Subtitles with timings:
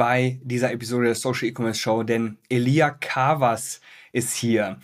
[0.00, 3.82] bei dieser Episode der Social E-Commerce Show, denn Elia Kavas
[4.12, 4.78] ist hier.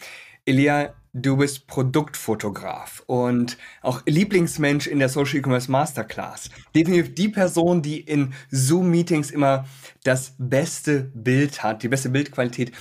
[0.44, 6.50] Elia, du bist Produktfotograf und auch Lieblingsmensch in der Social E-Commerce Masterclass.
[6.74, 9.64] Definitiv die Person, die in Zoom-Meetings immer
[10.04, 12.72] das beste Bild hat, die beste Bildqualität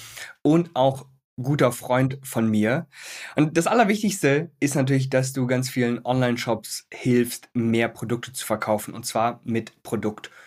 [0.41, 1.05] und auch
[1.41, 2.87] guter Freund von mir.
[3.37, 8.93] Und das Allerwichtigste ist natürlich, dass du ganz vielen Online-Shops hilfst, mehr Produkte zu verkaufen
[8.93, 9.81] und zwar mit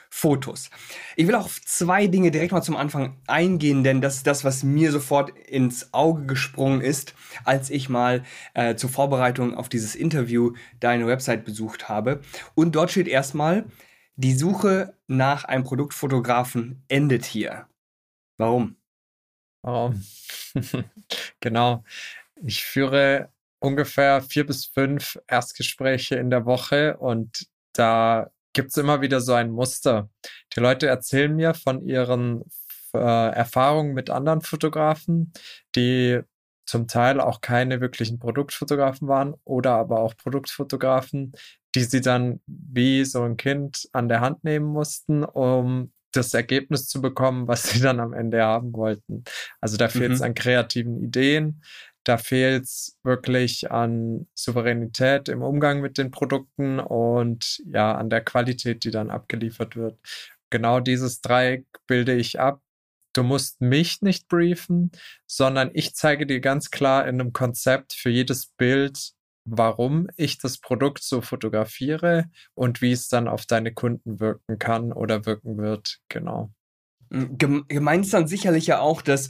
[0.09, 0.71] Produktfotos.
[1.16, 4.45] Ich will auch auf zwei Dinge direkt mal zum Anfang eingehen, denn das ist das,
[4.45, 8.24] was mir sofort ins Auge gesprungen ist, als ich mal
[8.55, 12.21] äh, zur Vorbereitung auf dieses Interview deine Website besucht habe.
[12.55, 13.65] Und dort steht erstmal,
[14.16, 17.69] die Suche nach einem Produktfotografen endet hier.
[18.37, 18.77] Warum?
[19.63, 19.93] Oh.
[21.41, 21.85] genau.
[22.43, 29.01] Ich führe ungefähr vier bis fünf Erstgespräche in der Woche und da gibt es immer
[29.01, 30.10] wieder so ein Muster.
[30.56, 32.42] Die Leute erzählen mir von ihren
[32.92, 35.32] äh, Erfahrungen mit anderen Fotografen,
[35.76, 36.18] die
[36.66, 41.34] zum Teil auch keine wirklichen Produktfotografen waren oder aber auch Produktfotografen,
[41.76, 46.88] die sie dann wie so ein Kind an der Hand nehmen mussten, um das Ergebnis
[46.88, 49.23] zu bekommen, was sie dann am Ende haben wollten.
[49.60, 50.24] Also da fehlt es mhm.
[50.24, 51.62] an kreativen Ideen,
[52.09, 58.23] da fehlt es wirklich an Souveränität im Umgang mit den Produkten und ja, an der
[58.24, 59.98] Qualität, die dann abgeliefert wird.
[60.48, 62.62] Genau dieses Dreieck bilde ich ab.
[63.12, 64.91] Du musst mich nicht briefen,
[65.26, 69.12] sondern ich zeige dir ganz klar in einem Konzept für jedes Bild,
[69.44, 74.94] warum ich das Produkt so fotografiere und wie es dann auf deine Kunden wirken kann
[74.94, 75.98] oder wirken wird.
[76.08, 76.50] Genau.
[77.10, 79.28] Gemeint ist dann sicherlich ja auch, dass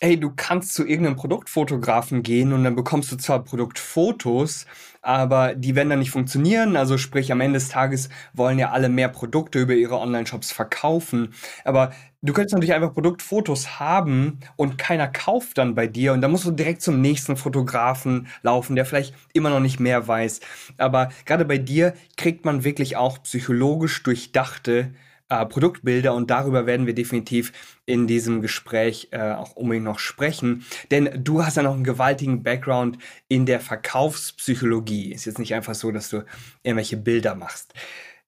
[0.00, 4.66] hey, du kannst zu irgendeinem Produktfotografen gehen und dann bekommst du zwar Produktfotos,
[5.00, 6.76] aber die werden dann nicht funktionieren.
[6.76, 11.32] Also sprich, am Ende des Tages wollen ja alle mehr Produkte über ihre Online-Shops verkaufen.
[11.64, 16.30] Aber du könntest natürlich einfach Produktfotos haben und keiner kauft dann bei dir und dann
[16.30, 20.40] musst du direkt zum nächsten Fotografen laufen, der vielleicht immer noch nicht mehr weiß.
[20.76, 24.92] Aber gerade bei dir kriegt man wirklich auch psychologisch durchdachte
[25.28, 27.52] äh, Produktbilder und darüber werden wir definitiv
[27.84, 30.64] in diesem Gespräch äh, auch unbedingt noch sprechen.
[30.90, 32.98] Denn du hast ja noch einen gewaltigen Background
[33.28, 35.12] in der Verkaufspsychologie.
[35.12, 36.24] Ist jetzt nicht einfach so, dass du
[36.62, 37.74] irgendwelche Bilder machst.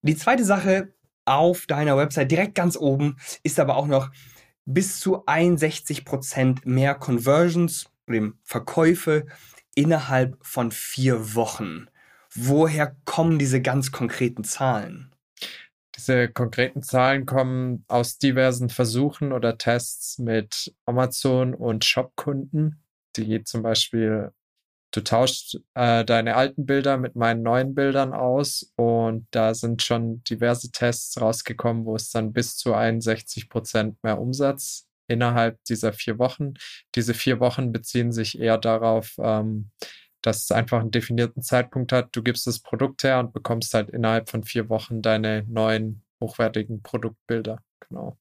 [0.03, 0.93] Die zweite Sache
[1.25, 4.11] auf deiner Website, direkt ganz oben, ist aber auch noch
[4.65, 9.27] bis zu 61% mehr Conversions, dem Verkäufe
[9.75, 11.87] innerhalb von vier Wochen.
[12.35, 15.15] Woher kommen diese ganz konkreten Zahlen?
[15.99, 22.85] Diese konkreten Zahlen kommen aus diversen Versuchen oder Tests mit Amazon und Shop-Kunden,
[23.17, 24.31] die zum Beispiel,
[24.93, 30.23] du tauschst äh, deine alten Bilder mit meinen neuen Bildern aus und da sind schon
[30.23, 36.21] diverse Tests rausgekommen, wo es dann bis zu 61 Prozent mehr Umsatz innerhalb dieser vier
[36.21, 36.55] Wochen.
[36.95, 39.73] Diese vier Wochen beziehen sich eher darauf, ähm,
[40.29, 42.15] dass es einfach einen definierten Zeitpunkt hat.
[42.15, 46.83] Du gibst das Produkt her und bekommst halt innerhalb von vier Wochen deine neuen hochwertigen
[46.83, 47.59] Produktbilder.
[47.89, 48.19] Genau.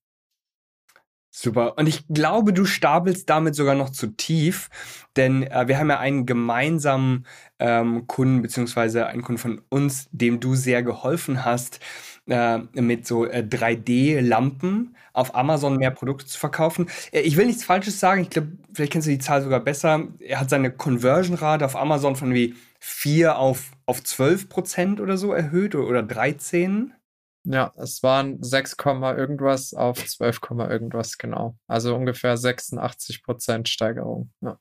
[1.39, 1.77] Super.
[1.77, 4.69] Und ich glaube, du stapelst damit sogar noch zu tief,
[5.17, 7.27] denn äh, wir haben ja einen gemeinsamen
[7.59, 11.79] ähm, Kunden, beziehungsweise einen Kunden von uns, dem du sehr geholfen hast,
[12.27, 16.89] äh, mit so äh, 3D-Lampen auf Amazon mehr Produkte zu verkaufen.
[17.11, 20.07] Äh, ich will nichts Falsches sagen, ich glaube, vielleicht kennst du die Zahl sogar besser.
[20.17, 25.33] Er hat seine Conversion-Rate auf Amazon von wie 4 auf, auf 12 Prozent oder so
[25.33, 26.93] erhöht oder, oder 13.
[27.49, 31.57] Ja, es waren 6, irgendwas auf 12, irgendwas, genau.
[31.67, 34.31] Also ungefähr 86 Prozent Steigerung.
[34.41, 34.59] Ja.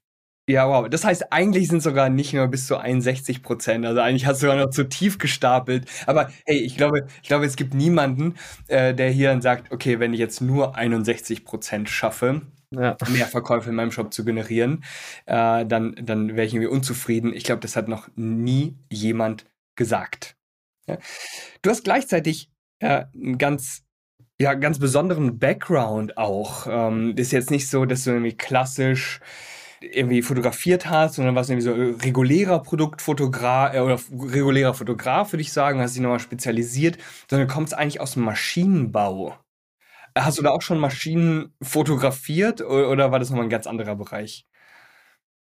[0.48, 0.88] Ja, wow.
[0.88, 3.84] Das heißt, eigentlich sind sogar nicht nur bis zu 61 Prozent.
[3.84, 5.88] Also eigentlich hast du sogar noch zu tief gestapelt.
[6.06, 8.36] Aber hey, ich glaube, ich glaube, es gibt niemanden,
[8.68, 12.96] äh, der hier dann sagt, okay, wenn ich jetzt nur 61 Prozent schaffe, ja.
[13.08, 14.84] mehr Verkäufe in meinem Shop zu generieren,
[15.24, 17.34] äh, dann, dann wäre ich irgendwie unzufrieden.
[17.34, 20.36] Ich glaube, das hat noch nie jemand gesagt.
[20.86, 20.98] Ja?
[21.62, 22.50] Du hast gleichzeitig
[22.82, 23.84] ja, einen ganz,
[24.40, 26.66] ja, ganz besonderen Background auch.
[26.68, 29.20] Ähm, ist jetzt nicht so, dass du irgendwie klassisch
[29.80, 31.72] irgendwie fotografiert hast, sondern was irgendwie so
[32.06, 37.54] regulärer Produktfotograf äh, oder regulärer Fotograf, würde ich sagen, hast dich nochmal spezialisiert, sondern du
[37.54, 39.36] kommst eigentlich aus dem Maschinenbau.
[40.16, 44.46] Hast du da auch schon Maschinen fotografiert oder war das nochmal ein ganz anderer Bereich?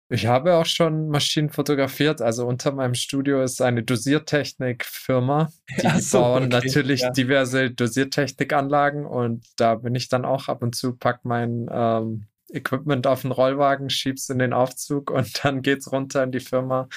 [0.08, 2.22] Ich habe auch schon Maschinen fotografiert.
[2.22, 5.50] Also unter meinem Studio ist eine Dosiertechnik-Firma.
[5.82, 7.10] Die so, bauen okay, natürlich ja.
[7.10, 13.06] diverse Dosiertechnikanlagen und da bin ich dann auch ab und zu, pack mein ähm, Equipment
[13.08, 16.88] auf den Rollwagen, schieb's in den Aufzug und dann geht's runter in die Firma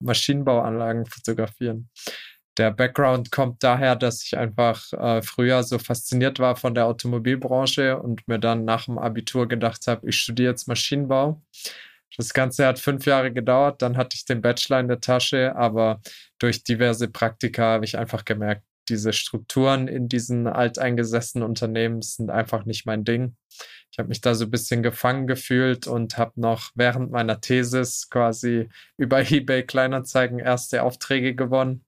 [0.00, 1.88] Maschinenbauanlagen fotografieren.
[2.58, 7.98] Der Background kommt daher, dass ich einfach äh, früher so fasziniert war von der Automobilbranche
[7.98, 11.40] und mir dann nach dem Abitur gedacht habe, ich studiere jetzt Maschinenbau
[12.16, 16.00] das Ganze hat fünf Jahre gedauert, dann hatte ich den Bachelor in der Tasche, aber
[16.38, 22.64] durch diverse Praktika habe ich einfach gemerkt, diese Strukturen in diesen alteingesessenen Unternehmen sind einfach
[22.64, 23.36] nicht mein Ding.
[23.92, 28.08] Ich habe mich da so ein bisschen gefangen gefühlt und habe noch während meiner Thesis
[28.10, 31.84] quasi über eBay Kleinanzeigen erste Aufträge gewonnen.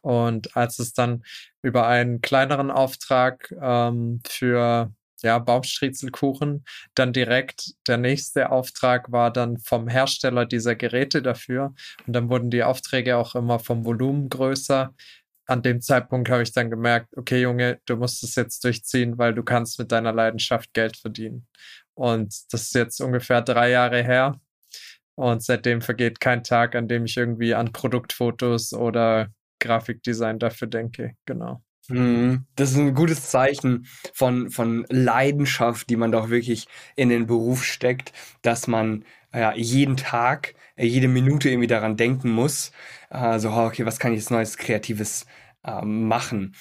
[0.00, 1.24] Und als es dann
[1.62, 4.92] über einen kleineren Auftrag ähm, für
[5.22, 6.64] ja, Baumstriezelkuchen.
[6.94, 11.74] Dann direkt der nächste Auftrag war dann vom Hersteller dieser Geräte dafür.
[12.06, 14.94] Und dann wurden die Aufträge auch immer vom Volumen größer.
[15.46, 19.34] An dem Zeitpunkt habe ich dann gemerkt, okay, Junge, du musst es jetzt durchziehen, weil
[19.34, 21.46] du kannst mit deiner Leidenschaft Geld verdienen.
[21.94, 24.40] Und das ist jetzt ungefähr drei Jahre her.
[25.16, 29.28] Und seitdem vergeht kein Tag, an dem ich irgendwie an Produktfotos oder
[29.58, 31.14] Grafikdesign dafür denke.
[31.26, 31.62] Genau.
[31.88, 32.44] Mhm.
[32.54, 37.64] Das ist ein gutes Zeichen von, von Leidenschaft, die man doch wirklich in den Beruf
[37.64, 38.12] steckt,
[38.42, 39.04] dass man
[39.34, 42.72] ja, jeden Tag, jede Minute irgendwie daran denken muss,
[43.10, 45.26] also okay, was kann ich jetzt Neues, Kreatives
[45.64, 46.54] äh, machen?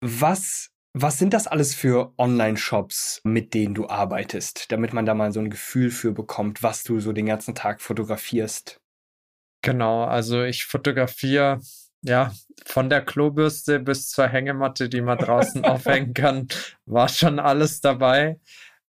[0.00, 5.32] Was, was sind das alles für Online-Shops, mit denen du arbeitest, damit man da mal
[5.32, 8.80] so ein Gefühl für bekommt, was du so den ganzen Tag fotografierst?
[9.62, 11.60] Genau, also ich fotografiere
[12.02, 12.32] ja,
[12.64, 16.48] von der Klobürste bis zur Hängematte, die man draußen aufhängen kann,
[16.84, 18.40] war schon alles dabei.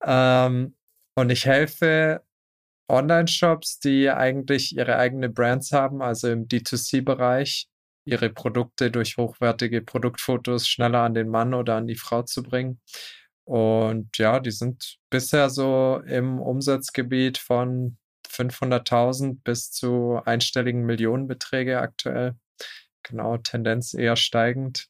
[0.05, 0.75] Ähm,
[1.15, 2.23] und ich helfe
[2.89, 7.69] Online-Shops, die eigentlich ihre eigene Brands haben, also im D2C-Bereich,
[8.05, 12.81] ihre Produkte durch hochwertige Produktfotos schneller an den Mann oder an die Frau zu bringen.
[13.45, 17.99] Und ja, die sind bisher so im Umsatzgebiet von
[18.29, 22.35] 500.000 bis zu einstelligen Millionenbeträge aktuell.
[23.09, 24.89] Genau, Tendenz eher steigend.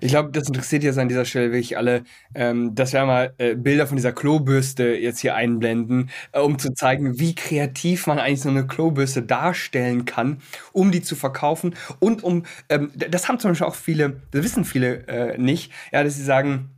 [0.00, 2.04] Ich glaube, das interessiert jetzt an dieser Stelle wirklich alle,
[2.34, 6.72] ähm, dass wir mal äh, Bilder von dieser Klobürste jetzt hier einblenden, äh, um zu
[6.72, 10.40] zeigen, wie kreativ man eigentlich so eine Klobürste darstellen kann,
[10.72, 11.74] um die zu verkaufen.
[12.00, 16.02] Und um, ähm, das haben zum Beispiel auch viele, das wissen viele äh, nicht, ja,
[16.02, 16.70] dass sie sagen,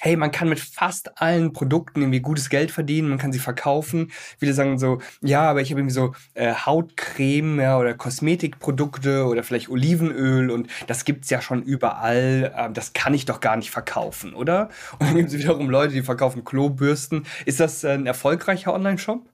[0.00, 4.10] hey, man kann mit fast allen Produkten irgendwie gutes Geld verdienen, man kann sie verkaufen.
[4.38, 9.44] Viele sagen so, ja, aber ich habe irgendwie so äh, Hautcreme ja, oder Kosmetikprodukte oder
[9.44, 12.52] vielleicht Olivenöl und das gibt's ja schon überall.
[12.56, 14.68] Äh, das kann ich doch gar nicht verkaufen, oder?
[14.98, 17.26] Und dann gibt es wiederum Leute, die verkaufen Klobürsten.
[17.46, 19.31] Ist das äh, ein erfolgreicher Online-Shop?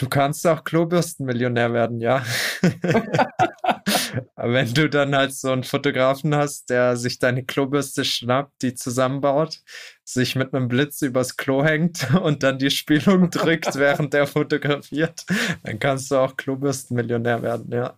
[0.00, 2.24] Du kannst auch Klobürstenmillionär werden, ja.
[4.34, 9.60] Wenn du dann halt so einen Fotografen hast, der sich deine Klobürste schnappt, die zusammenbaut,
[10.02, 15.26] sich mit einem Blitz übers Klo hängt und dann die Spielung drückt, während er fotografiert,
[15.64, 17.92] dann kannst du auch Klobürstenmillionär werden, ja.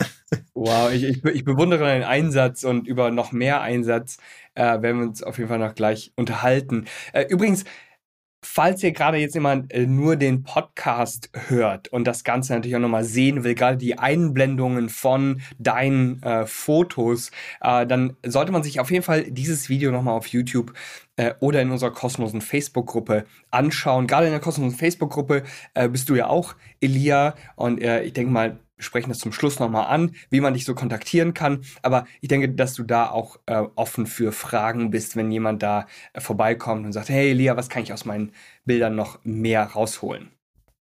[0.55, 4.17] Wow, ich, ich, ich bewundere deinen Einsatz und über noch mehr Einsatz
[4.57, 6.87] äh, werden wir uns auf jeden Fall noch gleich unterhalten.
[7.13, 7.63] Äh, übrigens,
[8.45, 12.81] Falls ihr gerade jetzt jemand äh, nur den Podcast hört und das Ganze natürlich auch
[12.81, 17.31] nochmal sehen will, gerade die Einblendungen von deinen äh, Fotos,
[17.61, 20.75] äh, dann sollte man sich auf jeden Fall dieses Video nochmal auf YouTube
[21.17, 24.09] äh, oder in unserer kostenlosen Facebook-Gruppe anschauen.
[24.09, 25.45] Gerade in der kostenlosen Facebook-Gruppe
[25.75, 29.59] äh, bist du ja auch, Elia, und äh, ich denke mal, sprechen das zum Schluss
[29.59, 31.65] nochmal an, wie man dich so kontaktieren kann.
[31.83, 35.87] Aber ich denke, dass du da auch äh, offen für Fragen bist, wenn jemand da
[36.13, 38.33] äh, vorbeikommt und sagt, hey Lia, was kann ich aus meinen
[38.65, 40.31] Bildern noch mehr rausholen?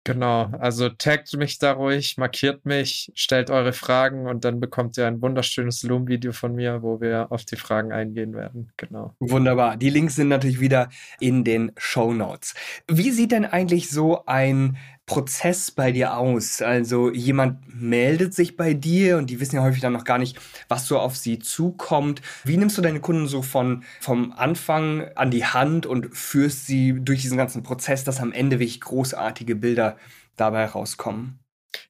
[0.09, 5.07] Genau, also taggt mich da ruhig, markiert mich, stellt eure Fragen und dann bekommt ihr
[5.07, 8.73] ein wunderschönes Loom-Video von mir, wo wir auf die Fragen eingehen werden.
[8.78, 9.14] Genau.
[9.21, 9.76] Wunderbar.
[9.76, 10.88] Die Links sind natürlich wieder
[11.21, 12.55] in den Show Notes.
[12.90, 14.78] Wie sieht denn eigentlich so ein
[15.09, 16.62] Prozess bei dir aus?
[16.62, 20.38] Also jemand meldet sich bei dir und die wissen ja häufig dann noch gar nicht,
[20.69, 22.23] was so auf sie zukommt.
[22.45, 26.95] Wie nimmst du deine Kunden so von, vom Anfang an die Hand und führst sie
[27.00, 29.97] durch diesen ganzen Prozess, dass am Ende wirklich großartige Bilder
[30.37, 31.41] dabei rauskommen?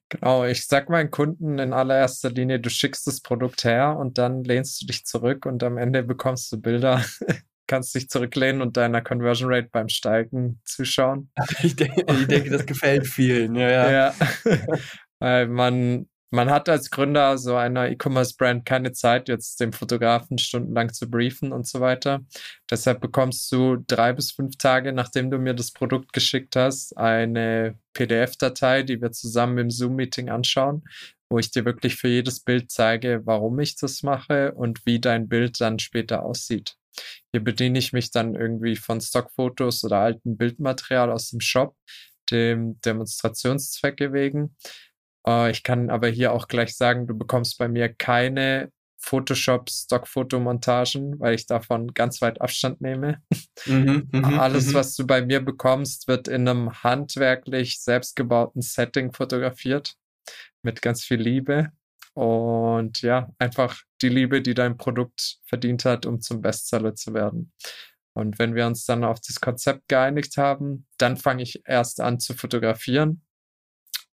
[0.09, 4.43] Genau, ich sag meinen Kunden in allererster Linie, du schickst das Produkt her und dann
[4.43, 7.05] lehnst du dich zurück und am Ende bekommst du Bilder,
[7.69, 11.31] kannst dich zurücklehnen und deiner Conversion Rate beim Steigen zuschauen.
[11.63, 13.55] Ich denke, ich denke das gefällt vielen.
[13.55, 13.91] Ja, ja.
[13.91, 14.13] ja.
[15.19, 20.93] Weil man man hat als Gründer so einer E-Commerce-Brand keine Zeit, jetzt dem Fotografen stundenlang
[20.93, 22.21] zu briefen und so weiter.
[22.69, 27.79] Deshalb bekommst du drei bis fünf Tage, nachdem du mir das Produkt geschickt hast, eine
[27.93, 30.83] PDF-Datei, die wir zusammen im Zoom-Meeting anschauen,
[31.29, 35.27] wo ich dir wirklich für jedes Bild zeige, warum ich das mache und wie dein
[35.27, 36.75] Bild dann später aussieht.
[37.31, 41.75] Hier bediene ich mich dann irgendwie von Stockfotos oder altem Bildmaterial aus dem Shop,
[42.31, 44.55] dem Demonstrationszwecke wegen
[45.25, 48.71] äh, ich kann aber hier auch gleich sagen, du bekommst bei mir keine
[49.01, 53.21] Photoshop Stockfotomontagen, weil ich davon ganz weit Abstand nehme.
[53.65, 54.73] Mhm, mhm Alles, mhm.
[54.73, 59.95] was du bei mir bekommst, wird in einem handwerklich selbstgebauten Setting fotografiert
[60.61, 61.69] mit ganz viel Liebe.
[62.13, 67.53] Und ja, einfach die Liebe, die dein Produkt verdient hat, um zum Bestseller zu werden.
[68.13, 72.19] Und wenn wir uns dann auf das Konzept geeinigt haben, dann fange ich erst an
[72.19, 73.21] zu fotografieren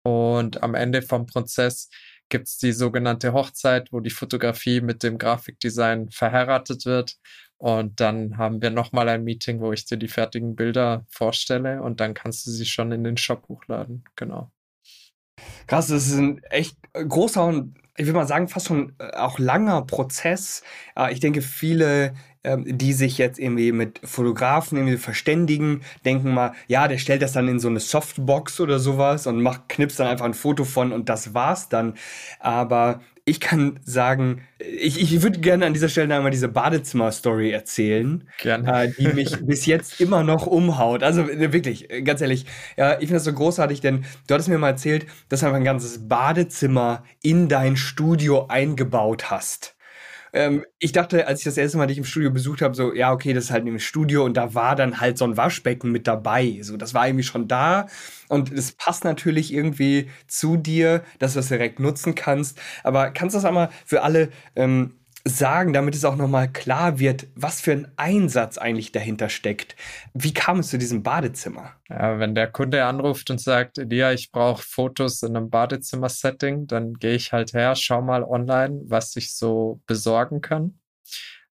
[0.06, 1.90] und am Ende vom Prozess
[2.30, 7.16] gibt es die sogenannte Hochzeit, wo die Fotografie mit dem Grafikdesign verheiratet wird.
[7.58, 12.02] Und dann haben wir nochmal ein Meeting, wo ich dir die fertigen Bilder vorstelle und
[12.02, 14.04] dann kannst du sie schon in den Shop hochladen.
[14.16, 14.52] Genau.
[15.68, 19.40] Krass, das ist ein echt großer und ich würde mal sagen, fast schon äh, auch
[19.40, 20.64] langer Prozess.
[20.98, 22.14] Äh, ich denke, viele
[22.66, 27.48] die sich jetzt irgendwie mit Fotografen irgendwie verständigen, denken mal, ja, der stellt das dann
[27.48, 31.10] in so eine Softbox oder sowas und macht, knipst dann einfach ein Foto von und
[31.10, 31.96] das war's dann.
[32.40, 38.30] Aber ich kann sagen, ich, ich würde gerne an dieser Stelle einmal diese Badezimmer-Story erzählen,
[38.44, 41.02] äh, die mich bis jetzt immer noch umhaut.
[41.02, 42.46] Also äh, wirklich, äh, ganz ehrlich,
[42.78, 45.58] ja, ich finde das so großartig, denn du hattest mir mal erzählt, dass du einfach
[45.58, 49.75] ein ganzes Badezimmer in dein Studio eingebaut hast.
[50.36, 53.14] Ähm, ich dachte, als ich das erste Mal dich im Studio besucht habe, so, ja,
[53.14, 56.08] okay, das ist halt im Studio und da war dann halt so ein Waschbecken mit
[56.08, 56.60] dabei.
[56.62, 57.88] So, das war irgendwie schon da
[58.28, 62.60] und es passt natürlich irgendwie zu dir, dass du das direkt nutzen kannst.
[62.84, 64.96] Aber kannst du das einmal für alle ähm,
[65.28, 69.76] sagen, damit es auch nochmal klar wird, was für ein Einsatz eigentlich dahinter steckt.
[70.14, 71.74] Wie kam es zu diesem Badezimmer?
[71.90, 76.94] Ja, wenn der Kunde anruft und sagt, Elia, ich brauche Fotos in einem Badezimmer-Setting, dann
[76.94, 80.80] gehe ich halt her, schau mal online, was ich so besorgen kann.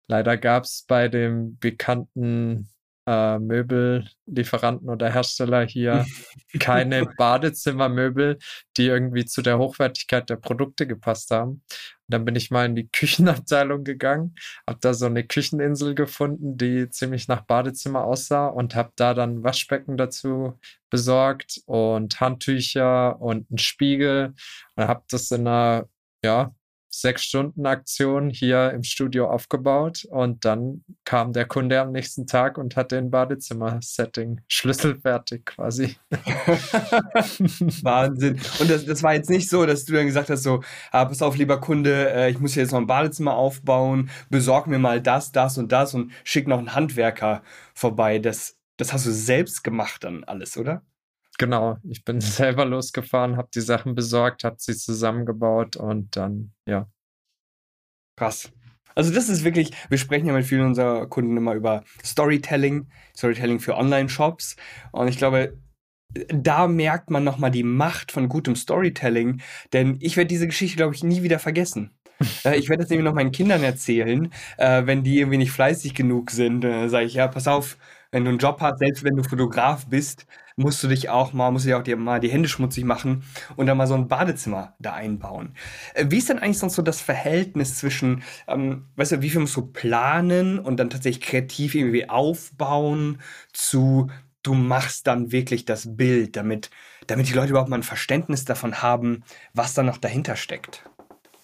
[0.08, 2.70] Leider gab es bei dem bekannten
[3.08, 6.06] äh, Möbellieferanten oder Hersteller hier
[6.60, 8.38] keine Badezimmermöbel,
[8.78, 11.64] die irgendwie zu der Hochwertigkeit der Produkte gepasst haben.
[12.12, 14.36] Dann bin ich mal in die Küchenabteilung gegangen,
[14.68, 19.44] habe da so eine Kücheninsel gefunden, die ziemlich nach Badezimmer aussah und habe da dann
[19.44, 24.34] Waschbecken dazu besorgt und Handtücher und einen Spiegel
[24.76, 25.88] und habe das in einer
[26.24, 26.54] ja,
[26.92, 32.58] sechs Stunden Aktion hier im Studio aufgebaut und dann kam der Kunde am nächsten Tag
[32.58, 35.96] und hatte ein Badezimmer-Setting schlüsselfertig quasi.
[37.84, 38.40] Wahnsinn.
[38.60, 41.22] Und das, das war jetzt nicht so, dass du dann gesagt hast, so, ah, pass
[41.22, 45.32] auf, lieber Kunde, äh, ich muss jetzt noch ein Badezimmer aufbauen, besorg mir mal das,
[45.32, 47.42] das und das und schick noch einen Handwerker
[47.74, 48.20] vorbei.
[48.20, 50.84] Das, das hast du selbst gemacht dann alles, oder?
[51.42, 56.88] Genau, ich bin selber losgefahren, habe die Sachen besorgt, habe sie zusammengebaut und dann, ja.
[58.16, 58.52] Krass.
[58.94, 63.60] Also das ist wirklich, wir sprechen ja mit vielen unserer Kunden immer über Storytelling, Storytelling
[63.60, 64.56] für Online-Shops.
[64.92, 65.58] Und ich glaube,
[66.28, 69.42] da merkt man nochmal die Macht von gutem Storytelling,
[69.74, 71.98] denn ich werde diese Geschichte, glaube ich, nie wieder vergessen.
[72.46, 75.96] Äh, ich werde das nämlich noch meinen Kindern erzählen, äh, wenn die irgendwie nicht fleißig
[75.96, 76.64] genug sind.
[76.64, 77.78] Äh, sage ich, ja, pass auf,
[78.12, 80.28] wenn du einen Job hast, selbst wenn du Fotograf bist,
[80.62, 83.24] musst du dich auch mal, musst du dir auch die, mal die Hände schmutzig machen
[83.56, 85.56] und dann mal so ein Badezimmer da einbauen.
[85.94, 89.42] Äh, wie ist denn eigentlich sonst so das Verhältnis zwischen, ähm, weißt du, wie viel
[89.42, 93.20] musst du planen und dann tatsächlich kreativ irgendwie aufbauen
[93.54, 94.10] zu,
[94.44, 96.70] du machst dann wirklich das Bild, damit,
[97.08, 100.90] damit die Leute überhaupt mal ein Verständnis davon haben, was da noch dahinter steckt?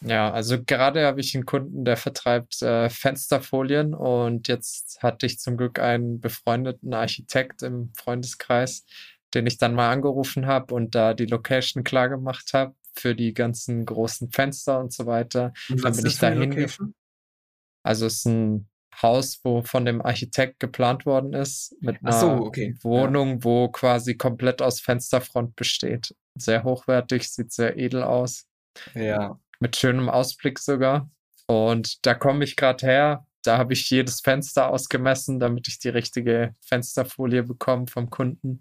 [0.01, 5.39] Ja, also gerade habe ich einen Kunden, der vertreibt äh, Fensterfolien und jetzt hatte ich
[5.39, 8.85] zum Glück einen befreundeten Architekt im Freundeskreis,
[9.33, 13.33] den ich dann mal angerufen habe und da die Location klar gemacht habe für die
[13.33, 15.53] ganzen großen Fenster und so weiter.
[15.69, 16.93] Und dann bin ich dahin.
[17.83, 18.67] Also es ist ein
[19.01, 22.75] Haus, wo von dem Architekt geplant worden ist, mit einer so, okay.
[22.81, 23.43] Wohnung, ja.
[23.43, 26.15] wo quasi komplett aus Fensterfront besteht.
[26.35, 28.47] Sehr hochwertig, sieht sehr edel aus.
[28.93, 31.09] Ja mit schönem Ausblick sogar.
[31.47, 33.27] Und da komme ich gerade her.
[33.43, 38.59] Da habe ich jedes Fenster ausgemessen, damit ich die richtige Fensterfolie bekomme vom Kunden.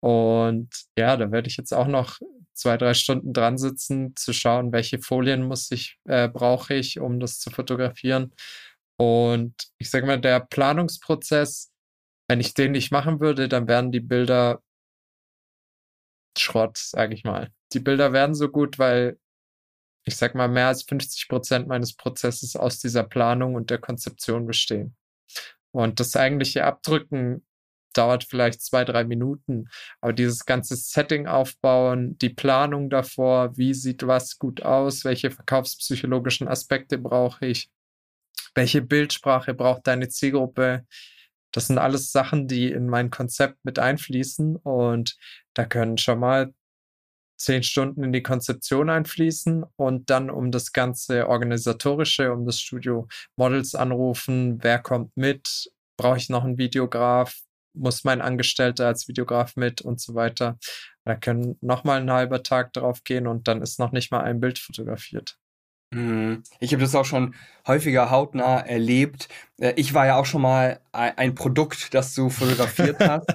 [0.00, 2.18] Und ja, da werde ich jetzt auch noch
[2.54, 7.20] zwei, drei Stunden dran sitzen, zu schauen, welche Folien muss ich, äh, brauche ich, um
[7.20, 8.34] das zu fotografieren.
[8.98, 11.72] Und ich sage mal, der Planungsprozess,
[12.28, 14.62] wenn ich den nicht machen würde, dann wären die Bilder
[16.36, 17.50] Schrott, sage ich mal.
[17.72, 19.18] Die Bilder werden so gut, weil
[20.04, 24.46] ich sag mal, mehr als 50 Prozent meines Prozesses aus dieser Planung und der Konzeption
[24.46, 24.96] bestehen.
[25.72, 27.46] Und das eigentliche Abdrücken
[27.92, 29.68] dauert vielleicht zwei, drei Minuten.
[30.00, 36.48] Aber dieses ganze Setting aufbauen, die Planung davor, wie sieht was gut aus, welche verkaufspsychologischen
[36.48, 37.70] Aspekte brauche ich,
[38.54, 40.86] welche Bildsprache braucht deine Zielgruppe,
[41.52, 45.16] das sind alles Sachen, die in mein Konzept mit einfließen und
[45.54, 46.54] da können schon mal
[47.40, 53.08] zehn Stunden in die Konzeption einfließen und dann um das ganze organisatorische, um das Studio
[53.36, 57.34] Models anrufen, wer kommt mit, brauche ich noch einen Videograf,
[57.72, 60.58] muss mein Angestellter als Videograf mit und so weiter.
[61.04, 64.40] Da können nochmal ein halber Tag drauf gehen und dann ist noch nicht mal ein
[64.40, 65.36] Bild fotografiert.
[65.92, 66.44] Mhm.
[66.60, 67.34] Ich habe das auch schon
[67.66, 69.28] häufiger hautnah erlebt.
[69.58, 73.26] Äh, ich war ja auch schon mal ein Produkt, das du fotografiert hast.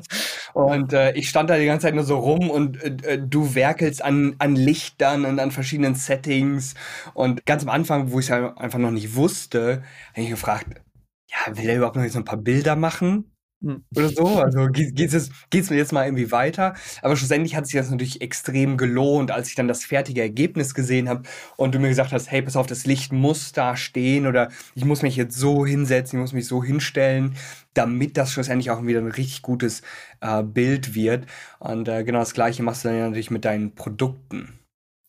[0.54, 3.56] und äh, ich stand da die ganze Zeit nur so rum und äh, äh, du
[3.56, 6.76] werkelst an, an Lichtern und an verschiedenen Settings.
[7.14, 9.84] Und ganz am Anfang, wo ich es ja einfach noch nicht wusste,
[10.14, 10.82] habe ich gefragt,
[11.30, 13.35] ja, will er überhaupt noch jetzt ein paar Bilder machen?
[13.65, 13.84] Hm.
[13.95, 14.27] oder so.
[14.27, 16.75] Also geht es geht's mir jetzt mal irgendwie weiter.
[17.01, 21.10] Aber schlussendlich hat sich das natürlich extrem gelohnt, als ich dann das fertige Ergebnis gesehen
[21.10, 21.24] habe
[21.57, 24.86] und du mir gesagt hast, hey, pass auf, das Licht muss da stehen oder ich
[24.86, 27.36] muss mich jetzt so hinsetzen, ich muss mich so hinstellen,
[27.74, 29.81] damit das schlussendlich auch wieder ein richtig gutes
[30.22, 31.25] äh, Bild wird.
[31.57, 34.60] Und äh, genau das gleiche machst du dann natürlich mit deinen Produkten.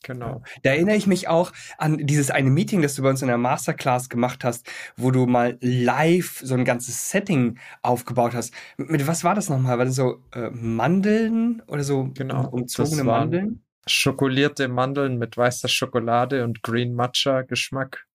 [0.06, 0.42] Genau.
[0.62, 3.38] Da erinnere ich mich auch an dieses eine Meeting, das du bei uns in der
[3.38, 8.54] Masterclass gemacht hast, wo du mal live so ein ganzes Setting aufgebaut hast.
[8.76, 9.78] Mit was war das nochmal?
[9.78, 13.64] War das so äh, Mandeln oder so genau, umzogene Mandeln?
[13.88, 18.06] Schokolierte Mandeln mit weißer Schokolade und Green Matcha Geschmack.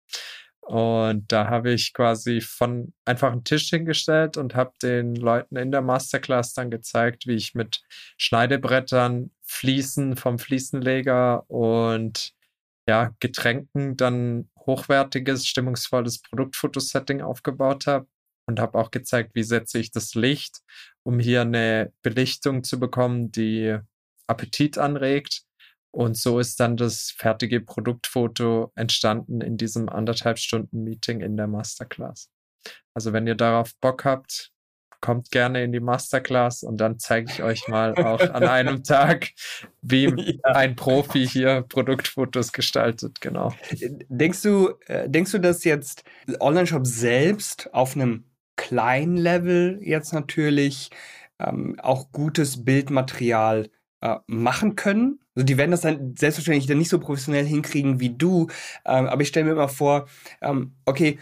[0.60, 5.72] Und da habe ich quasi von einfach einen Tisch hingestellt und habe den Leuten in
[5.72, 7.82] der Masterclass dann gezeigt, wie ich mit
[8.16, 12.32] Schneidebrettern, Fliesen vom Fliesenleger und
[12.88, 18.06] ja, Getränken dann hochwertiges, stimmungsvolles Produktfotosetting aufgebaut habe
[18.46, 20.60] und habe auch gezeigt, wie setze ich das Licht,
[21.02, 23.76] um hier eine Belichtung zu bekommen, die
[24.28, 25.42] Appetit anregt
[25.90, 31.48] und so ist dann das fertige Produktfoto entstanden in diesem anderthalb Stunden Meeting in der
[31.48, 32.30] Masterclass.
[32.94, 34.52] Also wenn ihr darauf Bock habt,
[35.00, 39.30] kommt gerne in die Masterclass und dann zeige ich euch mal auch an einem Tag,
[39.82, 40.52] wie ja.
[40.52, 43.20] ein Profi hier Produktfotos gestaltet.
[43.20, 43.52] Genau.
[44.08, 46.04] Denkst du, äh, denkst du, dass jetzt
[46.40, 48.24] Online-Shop selbst auf einem
[48.56, 50.90] kleinen Level jetzt natürlich
[51.38, 53.70] ähm, auch gutes Bildmaterial
[54.02, 55.20] äh, machen können.
[55.34, 58.48] Also die werden das dann selbstverständlich dann nicht so professionell hinkriegen wie du.
[58.84, 60.08] Ähm, aber ich stelle mir immer vor,
[60.42, 61.18] ähm, okay,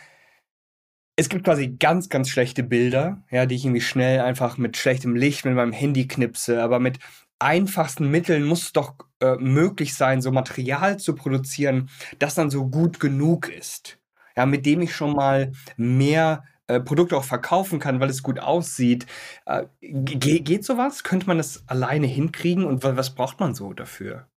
[1.18, 5.16] es gibt quasi ganz, ganz schlechte Bilder, ja, die ich irgendwie schnell einfach mit schlechtem
[5.16, 7.00] Licht mit meinem Handy knipse, aber mit
[7.40, 12.68] einfachsten Mitteln muss es doch äh, möglich sein, so Material zu produzieren, das dann so
[12.68, 13.98] gut genug ist.
[14.37, 18.38] Ja, mit dem ich schon mal mehr äh, Produkte auch verkaufen kann, weil es gut
[18.38, 19.07] aussieht.
[19.44, 21.02] Äh, geht sowas?
[21.02, 24.28] Könnte man das alleine hinkriegen und was braucht man so dafür?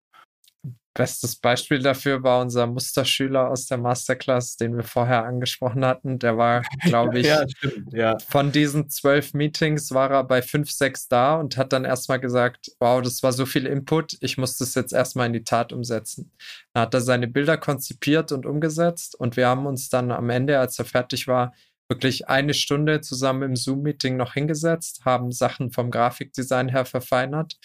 [0.93, 6.19] Bestes Beispiel dafür war unser Musterschüler aus der Masterclass, den wir vorher angesprochen hatten.
[6.19, 8.17] Der war, glaube ich, ja, stimmt, ja.
[8.27, 12.71] von diesen zwölf Meetings war er bei fünf, sechs da und hat dann erstmal gesagt,
[12.79, 16.31] wow, das war so viel Input, ich muss das jetzt erstmal in die Tat umsetzen.
[16.73, 20.59] Dann hat er seine Bilder konzipiert und umgesetzt und wir haben uns dann am Ende,
[20.59, 21.53] als er fertig war,
[21.87, 27.57] wirklich eine Stunde zusammen im Zoom-Meeting noch hingesetzt, haben Sachen vom Grafikdesign her verfeinert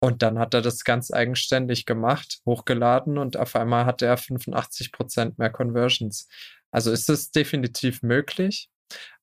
[0.00, 4.92] und dann hat er das ganz eigenständig gemacht, hochgeladen und auf einmal hatte er 85
[4.92, 6.28] Prozent mehr Conversions.
[6.70, 8.68] Also ist es definitiv möglich,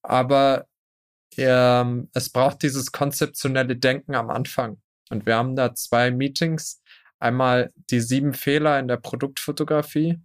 [0.02, 0.66] aber
[1.36, 4.80] ähm, es braucht dieses konzeptionelle Denken am Anfang.
[5.10, 6.80] Und wir haben da zwei Meetings.
[7.18, 10.20] Einmal die sieben Fehler in der Produktfotografie.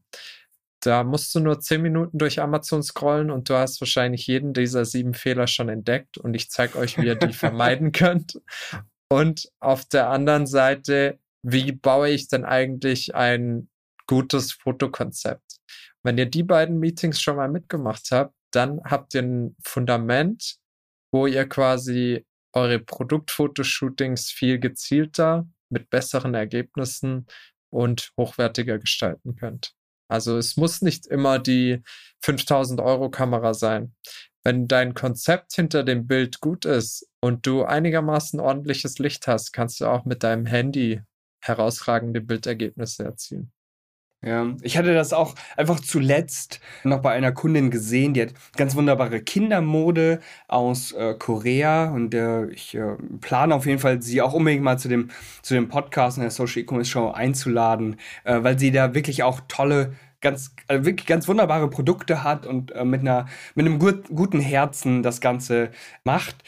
[0.81, 4.85] Da musst du nur zehn Minuten durch Amazon scrollen und du hast wahrscheinlich jeden dieser
[4.85, 8.39] sieben Fehler schon entdeckt und ich zeige euch, wie ihr die vermeiden könnt.
[9.12, 13.69] Und auf der anderen Seite, wie baue ich denn eigentlich ein
[14.08, 15.60] gutes Fotokonzept?
[16.04, 20.58] Wenn ihr die beiden Meetings schon mal mitgemacht habt, dann habt ihr ein Fundament,
[21.12, 27.28] wo ihr quasi eure Produktfotoshootings viel gezielter mit besseren Ergebnissen
[27.72, 29.74] und hochwertiger gestalten könnt.
[30.10, 31.84] Also es muss nicht immer die
[32.24, 33.95] 5000 Euro Kamera sein.
[34.49, 39.79] Wenn dein Konzept hinter dem Bild gut ist und du einigermaßen ordentliches Licht hast, kannst
[39.79, 41.01] du auch mit deinem Handy
[41.39, 43.51] herausragende Bildergebnisse erzielen.
[44.25, 48.75] Ja, ich hatte das auch einfach zuletzt noch bei einer Kundin gesehen, die hat ganz
[48.75, 54.33] wunderbare Kindermode aus äh, Korea und äh, ich äh, plane auf jeden Fall, sie auch
[54.33, 55.12] unbedingt mal zu dem,
[55.43, 59.41] zu dem Podcast in der Social E-Commerce Show einzuladen, äh, weil sie da wirklich auch
[59.47, 64.08] tolle ganz, also wirklich ganz wunderbare Produkte hat und äh, mit, einer, mit einem gut,
[64.10, 65.71] guten Herzen das Ganze
[66.03, 66.43] macht.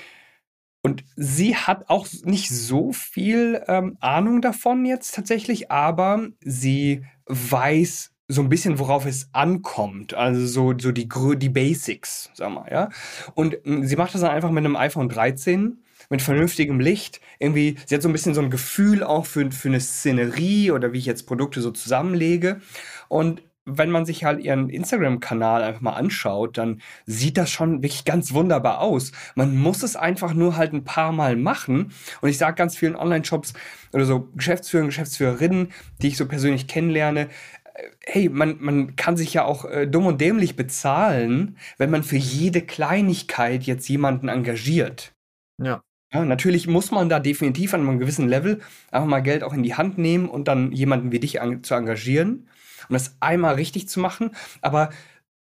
[0.83, 8.11] Und sie hat auch nicht so viel ähm, Ahnung davon jetzt tatsächlich, aber sie weiß
[8.27, 10.13] so ein bisschen, worauf es ankommt.
[10.13, 11.07] Also so, so die,
[11.37, 12.89] die Basics, sag mal, ja.
[13.35, 17.21] Und hm, sie macht das dann einfach mit einem iPhone 13 mit vernünftigem Licht.
[17.39, 20.93] Irgendwie, sie hat so ein bisschen so ein Gefühl auch für, für eine Szenerie oder
[20.93, 22.59] wie ich jetzt Produkte so zusammenlege.
[23.07, 28.05] Und wenn man sich halt ihren Instagram-Kanal einfach mal anschaut, dann sieht das schon wirklich
[28.05, 29.11] ganz wunderbar aus.
[29.35, 31.93] Man muss es einfach nur halt ein paar Mal machen.
[32.21, 33.53] Und ich sage ganz vielen Online-Shops
[33.93, 35.71] oder so Geschäftsführer, Geschäftsführerinnen,
[36.01, 37.29] die ich so persönlich kennenlerne,
[37.75, 42.03] äh, hey, man, man kann sich ja auch äh, dumm und dämlich bezahlen, wenn man
[42.03, 45.13] für jede Kleinigkeit jetzt jemanden engagiert.
[45.61, 45.83] Ja.
[46.13, 48.59] Ja, natürlich muss man da definitiv an einem gewissen Level
[48.91, 51.73] einfach mal Geld auch in die Hand nehmen und dann jemanden wie dich an, zu
[51.73, 52.49] engagieren
[52.91, 54.35] um das einmal richtig zu machen.
[54.61, 54.89] Aber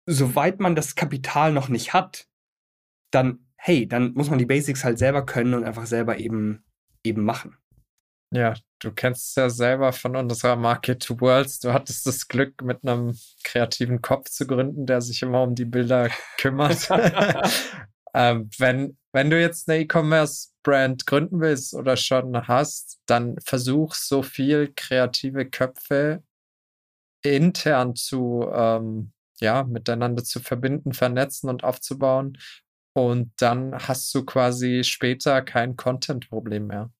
[0.06, 2.28] soweit man das Kapital noch nicht hat,
[3.10, 6.64] dann, hey, dann muss man die Basics halt selber können und einfach selber eben,
[7.02, 7.56] eben machen.
[8.32, 11.58] Ja, du kennst es ja selber von unserer Market to Worlds.
[11.58, 15.66] Du hattest das Glück, mit einem kreativen Kopf zu gründen, der sich immer um die
[15.66, 16.88] Bilder kümmert.
[18.14, 24.22] ähm, wenn, wenn du jetzt eine E-Commerce-Brand gründen willst oder schon hast, dann versuch so
[24.22, 26.22] viel kreative Köpfe
[27.22, 32.38] intern zu, ähm, ja, miteinander zu verbinden, vernetzen und aufzubauen.
[32.94, 36.90] Und dann hast du quasi später kein Content-Problem mehr.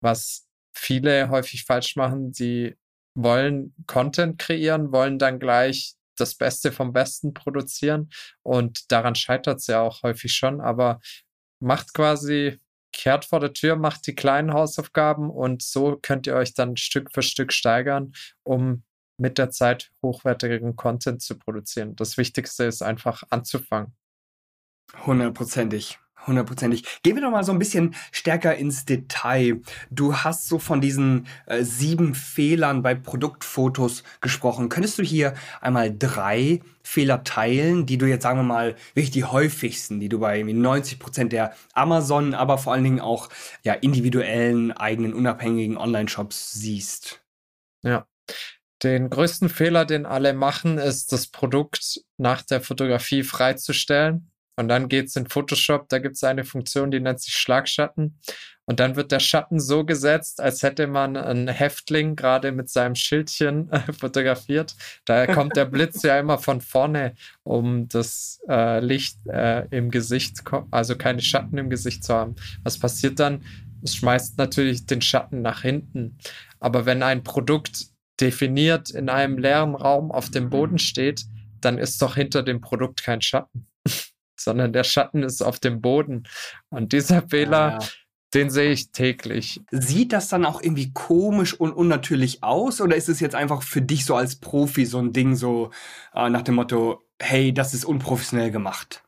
[0.00, 2.76] Was viele häufig falsch machen, die
[3.14, 8.10] wollen Content kreieren, wollen dann gleich das Beste vom Besten produzieren.
[8.42, 10.60] Und daran scheitert es ja auch häufig schon.
[10.60, 11.00] Aber
[11.60, 12.60] macht quasi,
[12.92, 17.10] kehrt vor der Tür, macht die kleinen Hausaufgaben und so könnt ihr euch dann Stück
[17.12, 18.84] für Stück steigern, um
[19.18, 21.96] mit der Zeit hochwertigeren Content zu produzieren.
[21.96, 23.94] Das Wichtigste ist einfach anzufangen.
[25.04, 25.98] Hundertprozentig.
[26.26, 26.84] Hundertprozentig.
[27.02, 29.60] Gehen wir doch mal so ein bisschen stärker ins Detail.
[29.90, 34.68] Du hast so von diesen äh, sieben Fehlern bei Produktfotos gesprochen.
[34.68, 39.24] Könntest du hier einmal drei Fehler teilen, die du jetzt, sagen wir mal, wirklich die
[39.24, 43.28] häufigsten, die du bei 90 Prozent der Amazon, aber vor allen Dingen auch
[43.62, 47.24] ja, individuellen, eigenen, unabhängigen Online-Shops siehst?
[47.82, 48.06] Ja.
[48.82, 54.30] Den größten Fehler, den alle machen, ist, das Produkt nach der Fotografie freizustellen.
[54.58, 58.18] Und dann geht's in Photoshop, da gibt's eine Funktion, die nennt sich Schlagschatten.
[58.64, 62.96] Und dann wird der Schatten so gesetzt, als hätte man einen Häftling gerade mit seinem
[62.96, 64.74] Schildchen äh, fotografiert.
[65.04, 70.42] Daher kommt der Blitz ja immer von vorne, um das äh, Licht äh, im Gesicht,
[70.70, 72.34] also keine Schatten im Gesicht zu haben.
[72.64, 73.44] Was passiert dann?
[73.82, 76.18] Es schmeißt natürlich den Schatten nach hinten.
[76.58, 77.86] Aber wenn ein Produkt
[78.20, 81.24] definiert in einem leeren Raum auf dem Boden steht,
[81.60, 83.66] dann ist doch hinter dem Produkt kein Schatten,
[84.38, 86.24] sondern der Schatten ist auf dem Boden.
[86.68, 87.88] Und dieser Fehler, ja.
[88.34, 89.60] den sehe ich täglich.
[89.70, 93.82] Sieht das dann auch irgendwie komisch und unnatürlich aus oder ist es jetzt einfach für
[93.82, 95.70] dich so als Profi so ein Ding so
[96.14, 99.02] äh, nach dem Motto, hey, das ist unprofessionell gemacht?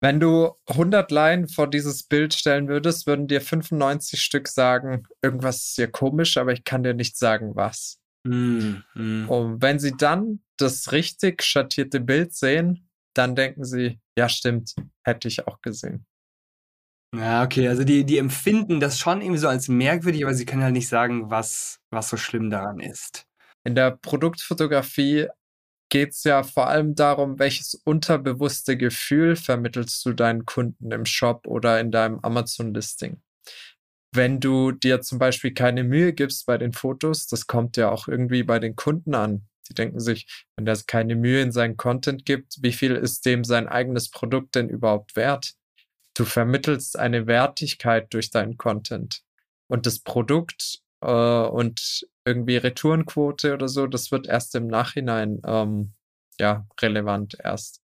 [0.00, 5.64] Wenn du 100 Laien vor dieses Bild stellen würdest, würden dir 95 Stück sagen, irgendwas
[5.64, 8.03] ist hier komisch, aber ich kann dir nicht sagen, was.
[8.24, 9.28] Mm.
[9.28, 15.28] Und wenn sie dann das richtig schattierte Bild sehen, dann denken sie, ja stimmt, hätte
[15.28, 16.06] ich auch gesehen.
[17.14, 20.64] Ja, okay, also die, die empfinden das schon irgendwie so als merkwürdig, aber sie können
[20.64, 23.26] halt nicht sagen, was, was so schlimm daran ist.
[23.62, 25.28] In der Produktfotografie
[25.90, 31.46] geht es ja vor allem darum, welches unterbewusste Gefühl vermittelst du deinen Kunden im Shop
[31.46, 33.22] oder in deinem Amazon-Listing
[34.14, 38.08] wenn du dir zum Beispiel keine Mühe gibst bei den Fotos, das kommt ja auch
[38.08, 39.46] irgendwie bei den Kunden an.
[39.68, 43.44] Die denken sich, wenn der keine Mühe in seinen Content gibt, wie viel ist dem
[43.44, 45.54] sein eigenes Produkt denn überhaupt wert?
[46.14, 49.22] Du vermittelst eine Wertigkeit durch deinen Content.
[49.66, 55.94] Und das Produkt äh, und irgendwie Retourenquote oder so, das wird erst im Nachhinein ähm,
[56.38, 57.83] ja relevant erst.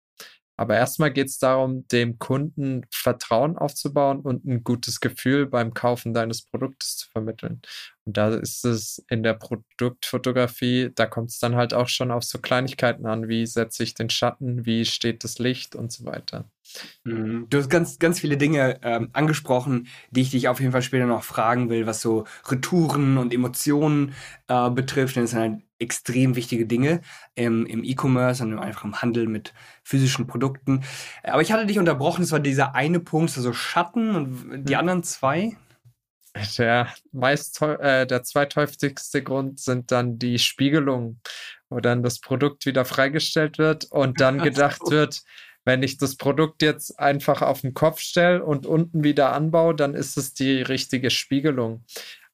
[0.56, 6.14] Aber erstmal geht es darum, dem Kunden Vertrauen aufzubauen und ein gutes Gefühl beim Kaufen
[6.14, 7.60] deines Produktes zu vermitteln.
[8.04, 12.22] Und da ist es in der Produktfotografie, da kommt es dann halt auch schon auf
[12.22, 16.48] so Kleinigkeiten an, wie setze ich den Schatten, wie steht das Licht und so weiter.
[17.04, 17.46] Mhm.
[17.50, 21.06] Du hast ganz, ganz viele Dinge ähm, angesprochen, die ich dich auf jeden Fall später
[21.06, 24.14] noch fragen will, was so Retouren und Emotionen
[24.48, 25.16] äh, betrifft.
[25.16, 27.00] Denn das sind halt extrem wichtige Dinge
[27.34, 30.84] im, im E-Commerce und einfach im Handel mit physischen Produkten.
[31.22, 34.80] Aber ich hatte dich unterbrochen, es war dieser eine Punkt, also Schatten und die hm.
[34.80, 35.56] anderen zwei.
[36.58, 41.20] Der meist äh, der zweithäufigste Grund sind dann die Spiegelungen,
[41.70, 45.22] wo dann das Produkt wieder freigestellt wird und dann gedacht wird,
[45.64, 49.94] wenn ich das Produkt jetzt einfach auf den Kopf stelle und unten wieder anbaue, dann
[49.94, 51.84] ist es die richtige Spiegelung.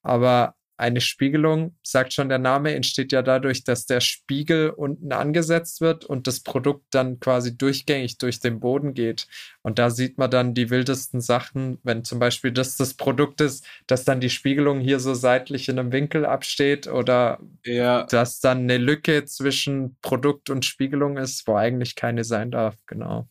[0.02, 5.80] Aber eine Spiegelung, sagt schon der Name, entsteht ja dadurch, dass der Spiegel unten angesetzt
[5.80, 9.28] wird und das Produkt dann quasi durchgängig durch den Boden geht.
[9.62, 13.64] Und da sieht man dann die wildesten Sachen, wenn zum Beispiel das das Produkt ist,
[13.86, 18.04] dass dann die Spiegelung hier so seitlich in einem Winkel absteht oder ja.
[18.04, 22.76] dass dann eine Lücke zwischen Produkt und Spiegelung ist, wo eigentlich keine sein darf.
[22.86, 23.28] Genau.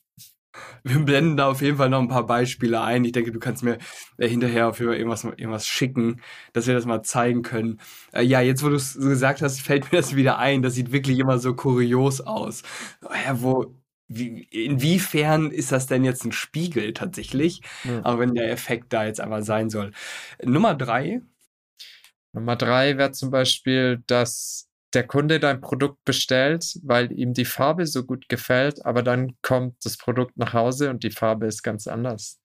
[0.84, 3.06] Wir blenden da auf jeden Fall noch ein paar Beispiele ein.
[3.06, 3.78] Ich denke, du kannst mir
[4.18, 6.22] äh, hinterher auf irgendwas, irgendwas schicken,
[6.54, 7.80] dass wir das mal zeigen können.
[8.12, 10.62] Äh, ja, jetzt, wo du es so gesagt hast, fällt mir das wieder ein.
[10.62, 12.64] Das sieht wirklich immer so kurios aus.
[13.26, 13.76] Ja, wo,
[14.08, 17.62] wie, inwiefern ist das denn jetzt ein Spiegel tatsächlich?
[17.84, 18.04] Ja.
[18.04, 19.92] Aber wenn der Effekt da jetzt einmal sein soll.
[20.44, 21.22] Nummer drei.
[22.34, 27.88] Nummer drei wäre zum Beispiel, dass der Kunde dein Produkt bestellt, weil ihm die Farbe
[27.88, 31.88] so gut gefällt, aber dann kommt das Produkt nach Hause und die Farbe ist ganz
[31.88, 32.40] anders.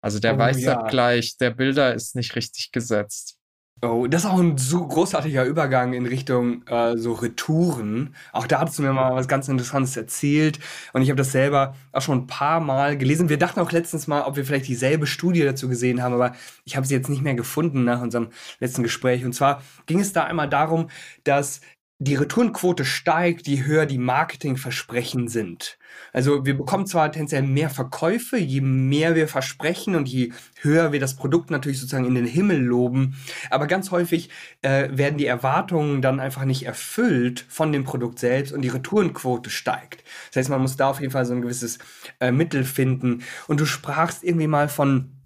[0.00, 1.48] Also der oh, Weißabgleich ja.
[1.48, 3.38] der Bilder ist nicht richtig gesetzt.
[3.84, 8.14] Oh, das ist auch ein so großartiger Übergang in Richtung äh, so Retouren.
[8.32, 10.60] Auch da hattest du mir mal was ganz Interessantes erzählt
[10.92, 13.28] und ich habe das selber auch schon ein paar Mal gelesen.
[13.28, 16.76] Wir dachten auch letztens mal, ob wir vielleicht dieselbe Studie dazu gesehen haben, aber ich
[16.76, 18.28] habe sie jetzt nicht mehr gefunden nach unserem
[18.60, 19.24] letzten Gespräch.
[19.24, 20.88] Und zwar ging es da einmal darum,
[21.24, 21.60] dass
[22.02, 25.78] die Retourenquote steigt, je höher die Marketingversprechen sind.
[26.12, 30.98] Also wir bekommen zwar tendenziell mehr Verkäufe, je mehr wir versprechen und je höher wir
[30.98, 33.16] das Produkt natürlich sozusagen in den Himmel loben,
[33.50, 34.30] aber ganz häufig
[34.62, 39.50] äh, werden die Erwartungen dann einfach nicht erfüllt von dem Produkt selbst und die Retourenquote
[39.50, 40.02] steigt.
[40.28, 41.78] Das heißt, man muss da auf jeden Fall so ein gewisses
[42.18, 43.22] äh, Mittel finden.
[43.46, 45.21] Und du sprachst irgendwie mal von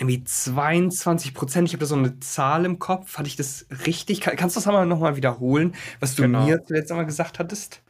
[0.00, 1.68] irgendwie 22 Prozent.
[1.68, 3.18] Ich habe da so eine Zahl im Kopf.
[3.18, 4.20] Hatte ich das richtig?
[4.22, 6.46] kannst du das einmal nochmal wiederholen, was du genau.
[6.46, 7.82] mir zuletzt einmal gesagt hattest?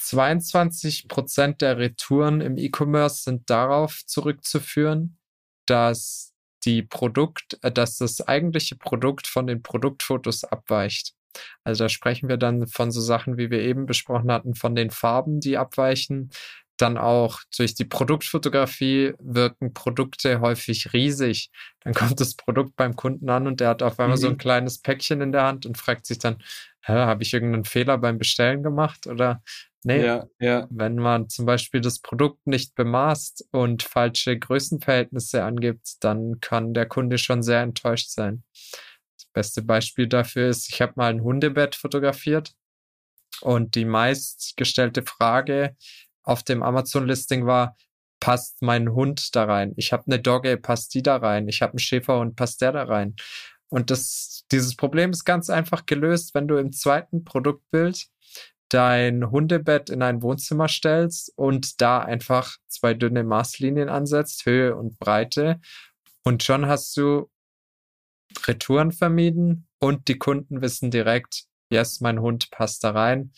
[0.00, 5.18] 22 Prozent der Retouren im E-Commerce sind darauf zurückzuführen,
[5.66, 6.32] dass
[6.64, 11.12] die Produkt, äh, dass das eigentliche Produkt von den Produktfotos abweicht.
[11.62, 14.90] Also da sprechen wir dann von so Sachen, wie wir eben besprochen hatten, von den
[14.90, 16.30] Farben, die abweichen,
[16.76, 21.50] dann auch durch die Produktfotografie wirken Produkte häufig riesig.
[21.80, 24.20] Dann kommt das Produkt beim Kunden an und der hat auf einmal mhm.
[24.20, 24.38] so ein mhm.
[24.38, 26.42] kleines Päckchen in der Hand und fragt sich dann,
[26.82, 29.42] habe ich irgendeinen Fehler beim Bestellen gemacht oder
[29.84, 30.66] nee, ja, ja.
[30.70, 36.86] wenn man zum Beispiel das Produkt nicht bemaßt und falsche Größenverhältnisse angibt, dann kann der
[36.86, 38.42] Kunde schon sehr enttäuscht sein.
[39.16, 42.54] Das beste Beispiel dafür ist, ich habe mal ein Hundebett fotografiert
[43.40, 45.76] und die meistgestellte Frage
[46.24, 47.76] auf dem Amazon-Listing war,
[48.20, 49.74] passt mein Hund da rein?
[49.76, 51.46] Ich habe eine Dogge, passt die da rein?
[51.48, 53.14] Ich habe einen Schäferhund, passt der da rein?
[53.68, 58.06] Und das, dieses Problem ist ganz einfach gelöst, wenn du im zweiten Produktbild
[58.68, 64.98] dein Hundebett in ein Wohnzimmer stellst und da einfach zwei dünne Maßlinien ansetzt, Höhe und
[64.98, 65.60] Breite.
[66.22, 67.30] Und schon hast du
[68.46, 73.32] Retouren vermieden und die Kunden wissen direkt, yes, mein Hund passt da rein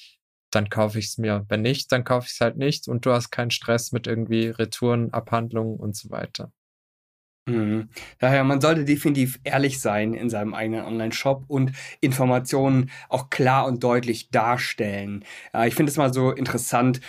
[0.57, 1.45] dann kaufe ich es mir.
[1.49, 4.49] Wenn nicht, dann kaufe ich es halt nicht und du hast keinen Stress mit irgendwie
[4.49, 6.51] Retouren, Abhandlungen und so weiter.
[7.49, 7.91] Mhm.
[8.19, 13.85] Daher, man sollte definitiv ehrlich sein in seinem eigenen Online-Shop und Informationen auch klar und
[13.85, 15.25] deutlich darstellen.
[15.55, 17.01] Äh, ich finde es mal so interessant,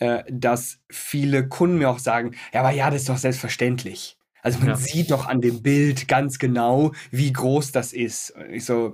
[0.00, 4.18] äh, dass viele Kunden mir auch sagen, ja, aber ja, das ist doch selbstverständlich.
[4.42, 4.76] Also man ja.
[4.76, 8.34] sieht doch an dem Bild ganz genau, wie groß das ist.
[8.50, 8.92] Ich so,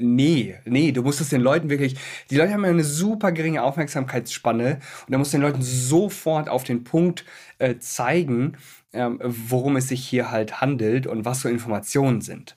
[0.00, 1.96] nee, nee, du musst es den Leuten wirklich,
[2.30, 6.48] die Leute haben ja eine super geringe Aufmerksamkeitsspanne und da musst du den Leuten sofort
[6.48, 7.24] auf den Punkt
[7.58, 8.56] äh, zeigen,
[8.92, 12.56] ähm, worum es sich hier halt handelt und was so Informationen sind.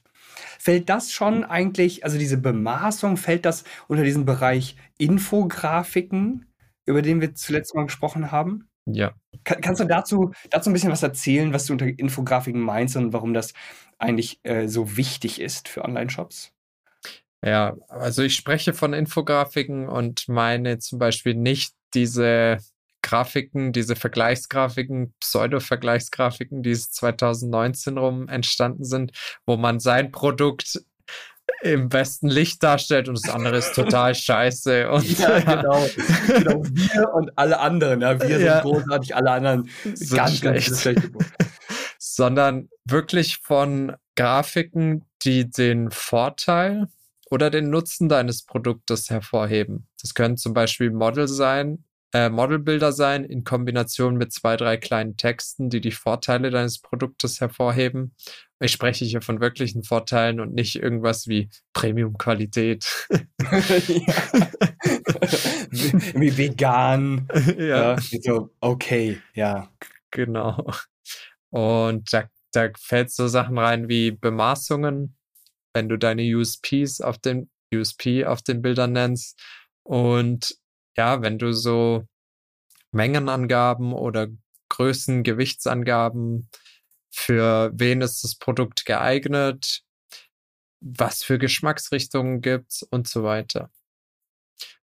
[0.60, 6.46] Fällt das schon eigentlich, also diese Bemaßung, fällt das unter diesen Bereich Infografiken,
[6.86, 8.68] über den wir zuletzt mal gesprochen haben?
[8.86, 9.14] Ja.
[9.44, 13.14] Kann, kannst du dazu, dazu ein bisschen was erzählen, was du unter Infografiken meinst und
[13.14, 13.54] warum das
[13.98, 16.54] eigentlich äh, so wichtig ist für Online-Shops?
[17.44, 22.58] Ja, also ich spreche von Infografiken und meine zum Beispiel nicht diese
[23.04, 29.12] Grafiken, diese Vergleichsgrafiken, Pseudo-Vergleichsgrafiken, die 2019 rum entstanden sind,
[29.46, 30.82] wo man sein Produkt
[31.62, 34.90] im besten Licht darstellt und das andere ist total scheiße.
[34.90, 35.88] Und, ja, genau.
[36.28, 36.64] genau.
[36.66, 38.02] Wir und alle anderen.
[38.02, 38.20] Ja.
[38.20, 38.54] Wir ja.
[38.54, 40.68] sind großartig, alle anderen sind ganz, schlecht.
[40.68, 41.10] ganz schlecht.
[41.98, 46.88] Sondern wirklich von Grafiken, die den Vorteil
[47.30, 49.88] oder den Nutzen deines Produktes hervorheben.
[50.02, 55.18] Das können zum Beispiel Model sein, äh, Modelbilder sein in Kombination mit zwei, drei kleinen
[55.18, 58.16] Texten, die die Vorteile deines Produktes hervorheben.
[58.62, 62.86] ich spreche hier von wirklichen Vorteilen und nicht irgendwas wie Premium-Qualität.
[66.16, 67.28] wie vegan.
[67.58, 67.98] Ja.
[68.24, 69.70] So, okay, ja.
[70.12, 70.66] Genau.
[71.50, 75.17] Und da, da fällt so Sachen rein wie Bemaßungen,
[75.74, 79.40] wenn du deine USPs auf den USP auf den Bildern nennst.
[79.84, 80.58] Und
[80.96, 82.06] ja, wenn du so
[82.92, 84.28] Mengenangaben oder
[84.70, 86.50] Größen, Gewichtsangaben,
[87.12, 89.82] für wen ist das Produkt geeignet,
[90.80, 93.72] was für Geschmacksrichtungen gibt's und so weiter.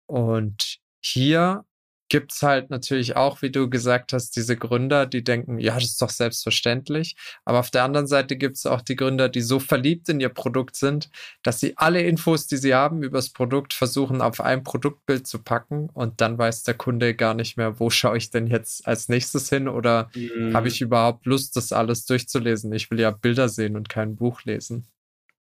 [0.06, 1.66] Und hier
[2.12, 5.86] gibt es halt natürlich auch, wie du gesagt hast, diese Gründer, die denken, ja, das
[5.86, 7.16] ist doch selbstverständlich.
[7.46, 10.28] Aber auf der anderen Seite gibt es auch die Gründer, die so verliebt in ihr
[10.28, 11.10] Produkt sind,
[11.42, 15.40] dass sie alle Infos, die sie haben über das Produkt, versuchen auf ein Produktbild zu
[15.40, 19.08] packen und dann weiß der Kunde gar nicht mehr, wo schaue ich denn jetzt als
[19.08, 20.54] nächstes hin oder mhm.
[20.54, 22.74] habe ich überhaupt Lust, das alles durchzulesen?
[22.74, 24.86] Ich will ja Bilder sehen und kein Buch lesen.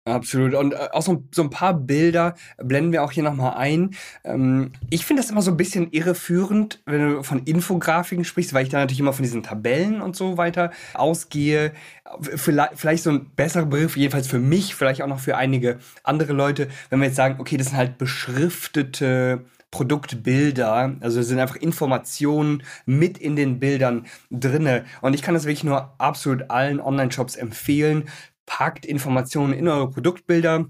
[0.07, 0.53] Absolut.
[0.53, 3.95] Und äh, auch so, so ein paar Bilder blenden wir auch hier nochmal ein.
[4.23, 8.64] Ähm, ich finde das immer so ein bisschen irreführend, wenn du von Infografiken sprichst, weil
[8.64, 11.73] ich da natürlich immer von diesen Tabellen und so weiter ausgehe.
[12.21, 16.35] Vielleicht, vielleicht so ein besserer Begriff, jedenfalls für mich, vielleicht auch noch für einige andere
[16.35, 22.62] Leute, wenn wir jetzt sagen, okay, das sind halt beschriftete Produktbilder, also sind einfach Informationen
[22.87, 24.85] mit in den Bildern drinne.
[25.01, 28.05] Und ich kann das wirklich nur absolut allen Online-Shops empfehlen
[28.46, 30.66] packt Informationen in eure Produktbilder.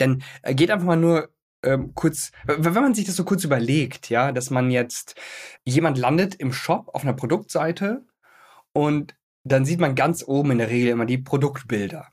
[0.00, 1.30] Denn äh, geht einfach mal nur
[1.62, 5.16] ähm, kurz, wenn man sich das so kurz überlegt, ja, dass man jetzt,
[5.64, 8.04] jemand landet im Shop auf einer Produktseite
[8.72, 12.08] und dann sieht man ganz oben in der Regel immer die Produktbilder.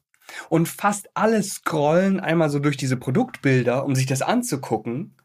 [0.50, 5.15] Und fast alle scrollen einmal so durch diese Produktbilder, um sich das anzugucken.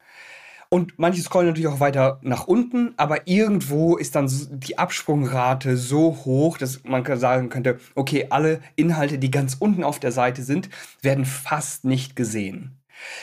[0.71, 6.19] Und manche scrollen natürlich auch weiter nach unten, aber irgendwo ist dann die Absprungrate so
[6.25, 10.69] hoch, dass man sagen könnte, okay, alle Inhalte, die ganz unten auf der Seite sind,
[11.01, 12.79] werden fast nicht gesehen.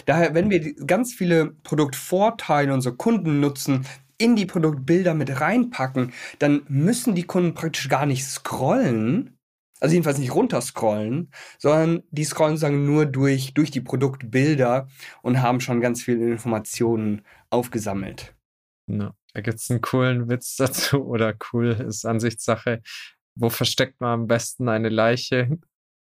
[0.08, 3.86] Daher, wenn wir ganz viele Produktvorteile unserer Kunden nutzen,
[4.18, 9.35] in die Produktbilder mit reinpacken, dann müssen die Kunden praktisch gar nicht scrollen,
[9.86, 14.88] also jedenfalls nicht runterscrollen, sondern die scrollen sozusagen nur durch, durch die Produktbilder
[15.22, 17.22] und haben schon ganz viele Informationen
[17.52, 18.36] aufgesammelt.
[18.88, 22.82] Ja, da gibt es einen coolen Witz dazu oder cool ist Ansichtssache.
[23.36, 25.60] Wo versteckt man am besten eine Leiche?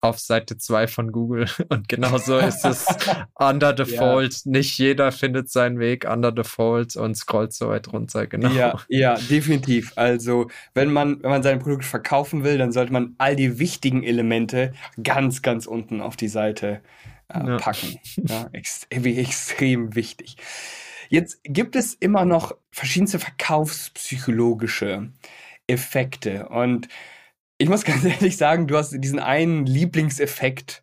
[0.03, 1.47] Auf Seite 2 von Google.
[1.69, 2.87] Und genauso ist es
[3.35, 4.45] under default.
[4.45, 4.51] Ja.
[4.51, 8.27] Nicht jeder findet seinen Weg under default und scrollt so weit runter.
[8.27, 8.51] Genau.
[8.51, 9.93] Ja, ja, definitiv.
[9.97, 14.03] Also, wenn man, wenn man sein Produkt verkaufen will, dann sollte man all die wichtigen
[14.03, 16.83] Elemente ganz, ganz unten auf die Seite
[17.29, 17.57] äh, ja.
[17.59, 17.99] packen.
[18.27, 20.37] Ja, ex extrem wichtig.
[21.09, 25.11] Jetzt gibt es immer noch verschiedenste verkaufspsychologische
[25.67, 26.89] Effekte und
[27.63, 30.83] ich muss ganz ehrlich sagen, du hast diesen einen Lieblingseffekt,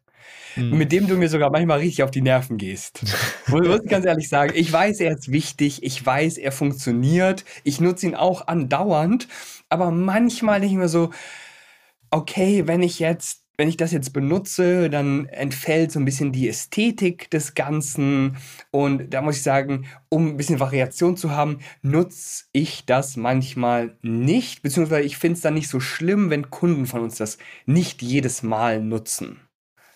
[0.53, 0.77] hm.
[0.77, 3.01] mit dem du mir sogar manchmal richtig auf die Nerven gehst.
[3.47, 7.81] ich muss ganz ehrlich sagen, ich weiß, er ist wichtig, ich weiß, er funktioniert, ich
[7.81, 9.27] nutze ihn auch andauernd,
[9.67, 11.11] aber manchmal denke ich mir so,
[12.11, 16.47] okay, wenn ich jetzt wenn ich das jetzt benutze, dann entfällt so ein bisschen die
[16.47, 18.37] Ästhetik des Ganzen.
[18.71, 23.97] Und da muss ich sagen, um ein bisschen Variation zu haben, nutze ich das manchmal
[24.01, 24.61] nicht.
[24.61, 28.43] Beziehungsweise ich finde es dann nicht so schlimm, wenn Kunden von uns das nicht jedes
[28.43, 29.41] Mal nutzen.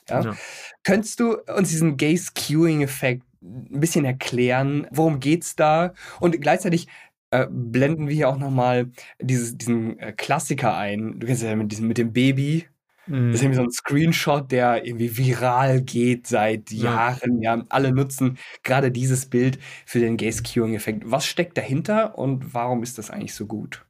[0.10, 0.24] Ja?
[0.24, 0.38] ja.
[0.84, 4.88] Könntest du uns diesen Gaze-Queuing-Effekt ein bisschen erklären?
[4.92, 5.94] Worum geht es da?
[6.20, 6.90] Und gleichzeitig
[7.32, 11.22] äh, blenden wir hier auch nochmal diesen äh, Klassiker ein.
[11.22, 12.68] Du kennst ja mit, diesem, mit dem Baby,
[13.08, 13.32] Mhm.
[13.32, 17.42] Das ist irgendwie so ein Screenshot, der irgendwie viral geht seit Jahren.
[17.42, 21.04] Ja, ja alle nutzen gerade dieses Bild für den Gaze-Queuing-Effekt.
[21.06, 23.86] Was steckt dahinter und warum ist das eigentlich so gut?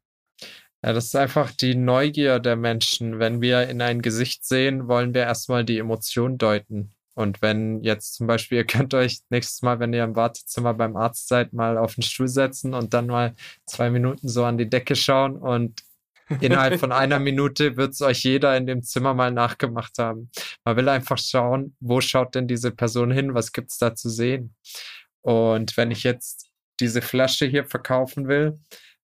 [0.83, 3.19] Ja, das ist einfach die Neugier der Menschen.
[3.19, 6.93] Wenn wir in ein Gesicht sehen, wollen wir erstmal die Emotion deuten.
[7.15, 10.97] Und wenn jetzt zum Beispiel, ihr könnt euch nächstes Mal, wenn ihr im Wartezimmer beim
[10.97, 14.69] Arzt seid, mal auf den Stuhl setzen und dann mal zwei Minuten so an die
[14.69, 15.83] Decke schauen und
[16.39, 20.29] Innerhalb von einer Minute wird es euch jeder in dem Zimmer mal nachgemacht haben.
[20.63, 23.33] Man will einfach schauen, wo schaut denn diese Person hin?
[23.33, 24.55] Was gibt es da zu sehen?
[25.21, 28.59] Und wenn ich jetzt diese Flasche hier verkaufen will,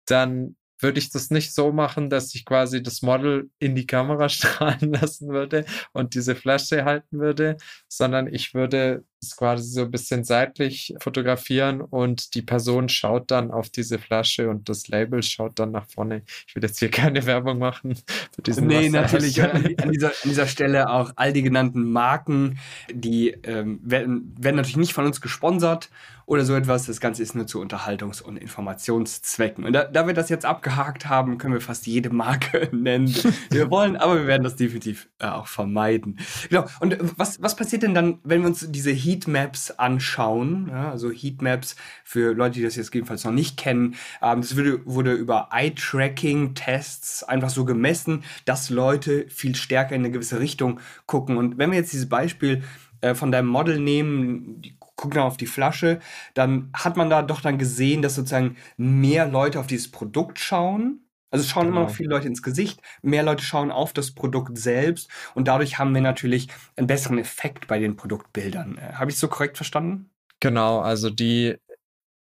[0.06, 4.28] dann würde ich das nicht so machen, dass ich quasi das Model in die Kamera
[4.28, 7.56] strahlen lassen würde und diese Flasche halten würde,
[7.88, 9.04] sondern ich würde
[9.36, 14.68] quasi so ein bisschen seitlich fotografieren und die Person schaut dann auf diese Flasche und
[14.68, 16.22] das Label schaut dann nach vorne.
[16.46, 17.96] Ich will jetzt hier keine Werbung machen
[18.34, 19.42] für diesen Nee, natürlich.
[19.46, 22.58] An, an, dieser, an dieser Stelle auch all die genannten Marken,
[22.92, 25.90] die ähm, werden, werden natürlich nicht von uns gesponsert
[26.26, 26.86] oder so etwas.
[26.86, 29.64] Das Ganze ist nur zu Unterhaltungs- und Informationszwecken.
[29.64, 33.56] Und da, da wir das jetzt abgehakt haben, können wir fast jede Marke nennen, die
[33.56, 36.18] wir wollen, aber wir werden das definitiv äh, auch vermeiden.
[36.50, 36.66] Genau.
[36.80, 40.68] Und äh, was, was passiert denn dann, wenn wir uns diese Heatmaps anschauen?
[40.70, 43.94] Ja, also Heatmaps für Leute, die das jetzt jedenfalls noch nicht kennen.
[44.20, 50.10] Ähm, das wurde, wurde über Eye-Tracking-Tests einfach so gemessen, dass Leute viel stärker in eine
[50.10, 51.36] gewisse Richtung gucken.
[51.36, 52.62] Und wenn wir jetzt dieses Beispiel
[53.00, 56.00] äh, von deinem Model nehmen, die guckt dann auf die Flasche,
[56.34, 61.05] dann hat man da doch dann gesehen, dass sozusagen mehr Leute auf dieses Produkt schauen.
[61.30, 61.78] Also es schauen genau.
[61.78, 65.78] immer noch viele Leute ins Gesicht, mehr Leute schauen auf das Produkt selbst und dadurch
[65.78, 68.78] haben wir natürlich einen besseren Effekt bei den Produktbildern.
[68.78, 70.10] Äh, Habe ich so korrekt verstanden?
[70.40, 71.56] Genau, also die,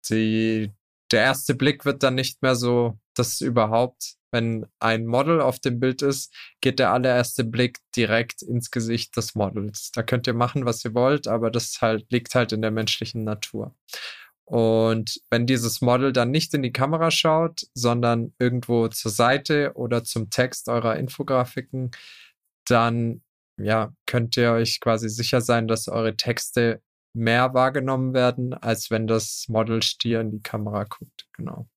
[0.09, 0.73] die,
[1.13, 5.81] der erste Blick wird dann nicht mehr so das überhaupt wenn ein Model auf dem
[5.81, 9.91] Bild ist, geht der allererste Blick direkt ins Gesicht des Models.
[9.93, 13.25] Da könnt ihr machen, was ihr wollt, aber das halt, liegt halt in der menschlichen
[13.25, 13.75] Natur.
[14.49, 20.05] Und wenn dieses Model dann nicht in die Kamera schaut, sondern irgendwo zur Seite oder
[20.05, 21.91] zum Text eurer Infografiken,
[22.67, 23.23] dann
[23.61, 26.81] ja, könnt ihr euch quasi sicher sein, dass eure Texte
[27.13, 31.27] mehr wahrgenommen werden, als wenn das Model Stier in die Kamera guckt.
[31.37, 31.69] Genau.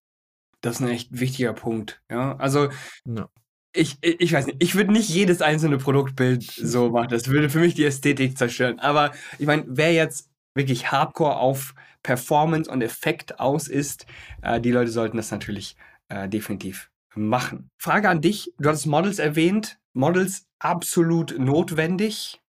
[0.62, 2.02] Das ist ein echt wichtiger Punkt.
[2.10, 2.70] Ja, also
[3.06, 3.28] ja.
[3.74, 7.10] Ich, ich weiß nicht, ich würde nicht jedes einzelne Produktbild so machen.
[7.10, 8.80] Das würde für mich die Ästhetik zerstören.
[8.80, 11.74] Aber ich meine, wer jetzt wirklich hardcore auf
[12.04, 14.06] Performance und Effekt aus ist,
[14.42, 15.76] äh, die Leute sollten das natürlich
[16.10, 17.70] äh, definitiv machen.
[17.78, 19.80] Frage an dich, du hattest Models erwähnt.
[19.94, 22.42] Models absolut notwendig?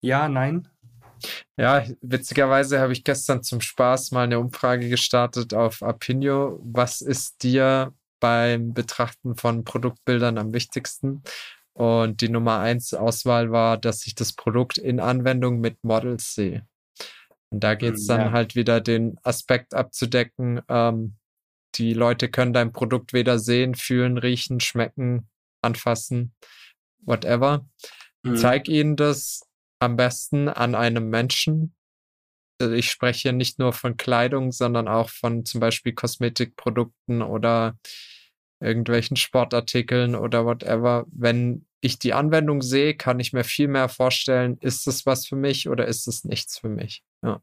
[0.00, 0.68] Ja, nein?
[1.56, 6.60] Ja, witzigerweise habe ich gestern zum Spaß mal eine Umfrage gestartet auf Apinio.
[6.62, 11.22] Was ist dir beim Betrachten von Produktbildern am wichtigsten?
[11.72, 16.66] Und die Nummer eins Auswahl war, dass ich das Produkt in Anwendung mit Models sehe.
[17.50, 18.32] Und da geht es hm, dann ja.
[18.32, 20.60] halt wieder den Aspekt abzudecken.
[20.68, 21.16] Ähm,
[21.74, 25.28] die Leute können dein Produkt weder sehen, fühlen, riechen, schmecken,
[25.62, 26.34] anfassen,
[27.00, 27.66] whatever.
[28.22, 28.36] Mhm.
[28.36, 29.42] Zeig ihnen das,
[29.80, 31.74] am besten an einem Menschen.
[32.60, 37.78] Also ich spreche nicht nur von Kleidung, sondern auch von zum Beispiel Kosmetikprodukten oder
[38.60, 41.06] irgendwelchen Sportartikeln oder whatever.
[41.12, 45.36] Wenn ich die Anwendung sehe, kann ich mir viel mehr vorstellen, ist es was für
[45.36, 47.02] mich oder ist es nichts für mich.
[47.22, 47.40] Ja.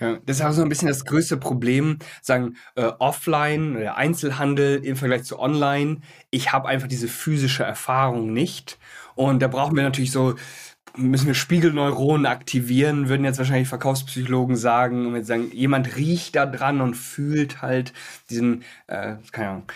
[0.00, 4.84] Ja, das ist auch so ein bisschen das größte Problem, sagen äh, Offline oder Einzelhandel
[4.84, 6.00] im Vergleich zu Online.
[6.30, 8.78] Ich habe einfach diese physische Erfahrung nicht.
[9.14, 10.34] Und da brauchen wir natürlich so
[10.96, 16.46] müssen wir Spiegelneuronen aktivieren, würden jetzt wahrscheinlich Verkaufspsychologen sagen, und jetzt sagen, jemand riecht da
[16.46, 17.92] dran und fühlt halt
[18.30, 19.72] diesen, äh, keine Ahnung,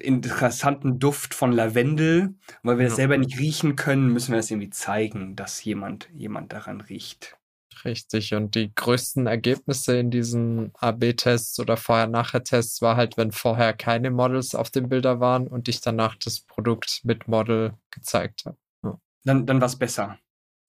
[0.00, 2.34] interessanten Duft von Lavendel.
[2.62, 2.88] Weil wir ja.
[2.88, 7.36] das selber nicht riechen können, müssen wir das irgendwie zeigen, dass jemand, jemand daran riecht.
[7.84, 8.34] Richtig.
[8.34, 14.54] Und die größten Ergebnisse in diesen AB-Tests oder Vorher-Nachher-Tests war halt, wenn vorher keine Models
[14.54, 18.56] auf den Bildern waren und ich danach das Produkt mit Model gezeigt habe.
[18.82, 19.00] Ja.
[19.24, 20.18] Dann, dann war es besser.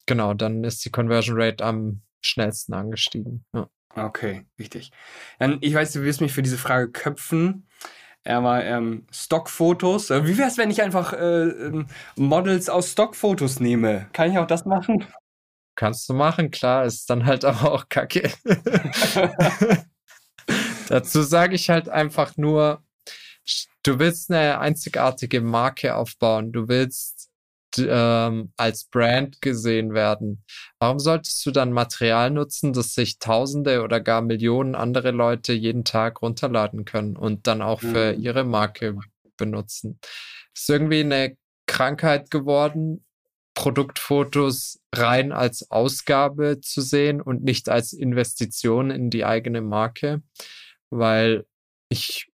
[0.05, 3.45] Genau, dann ist die Conversion Rate am schnellsten angestiegen.
[3.53, 3.69] Ja.
[3.95, 4.91] Okay, wichtig.
[5.39, 7.67] Dann, ich weiß, du wirst mich für diese Frage köpfen.
[8.25, 10.09] Aber ähm, Stockfotos.
[10.09, 14.07] Äh, wie wäre es, wenn ich einfach äh, ähm, Models aus Stockfotos nehme?
[14.13, 15.05] Kann ich auch das machen?
[15.75, 18.29] Kannst du machen, klar, ist dann halt aber auch kacke.
[20.89, 22.83] Dazu sage ich halt einfach nur,
[23.83, 26.51] du willst eine einzigartige Marke aufbauen.
[26.51, 27.18] Du willst
[27.77, 30.43] ähm, als Brand gesehen werden.
[30.79, 35.83] Warum solltest du dann Material nutzen, das sich Tausende oder gar Millionen andere Leute jeden
[35.83, 38.23] Tag runterladen können und dann auch für mhm.
[38.23, 38.97] ihre Marke
[39.37, 39.99] benutzen?
[40.55, 43.05] Ist irgendwie eine Krankheit geworden,
[43.53, 50.23] Produktfotos rein als Ausgabe zu sehen und nicht als Investition in die eigene Marke,
[50.89, 51.45] weil
[51.89, 52.31] ich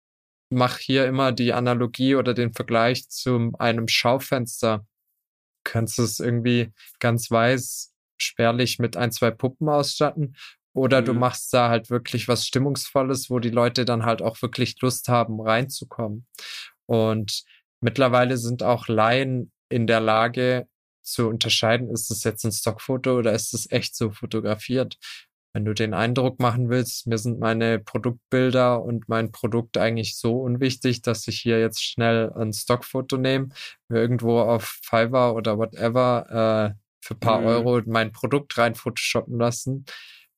[0.50, 4.86] mache hier immer die Analogie oder den Vergleich zu einem Schaufenster
[5.64, 10.36] kannst es irgendwie ganz weiß, spärlich mit ein, zwei Puppen ausstatten.
[10.74, 11.06] Oder mhm.
[11.06, 15.08] du machst da halt wirklich was Stimmungsvolles, wo die Leute dann halt auch wirklich Lust
[15.10, 16.28] haben, reinzukommen.
[16.86, 17.44] Und
[17.82, 20.68] mittlerweile sind auch Laien in der Lage
[21.02, 24.98] zu unterscheiden, ist es jetzt ein Stockfoto oder ist es echt so fotografiert.
[25.54, 30.42] Wenn du den Eindruck machen willst, mir sind meine Produktbilder und mein Produkt eigentlich so
[30.42, 33.50] unwichtig, dass ich hier jetzt schnell ein Stockfoto nehme,
[33.88, 37.48] mir irgendwo auf Fiverr oder whatever äh, für ein paar mhm.
[37.48, 39.86] Euro mein Produkt rein photoshoppen lassen,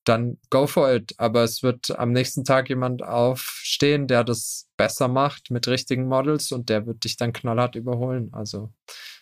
[0.06, 1.14] dann go for it.
[1.18, 6.52] Aber es wird am nächsten Tag jemand aufstehen, der das besser macht mit richtigen Models
[6.52, 8.30] und der wird dich dann knallhart überholen.
[8.34, 8.72] Also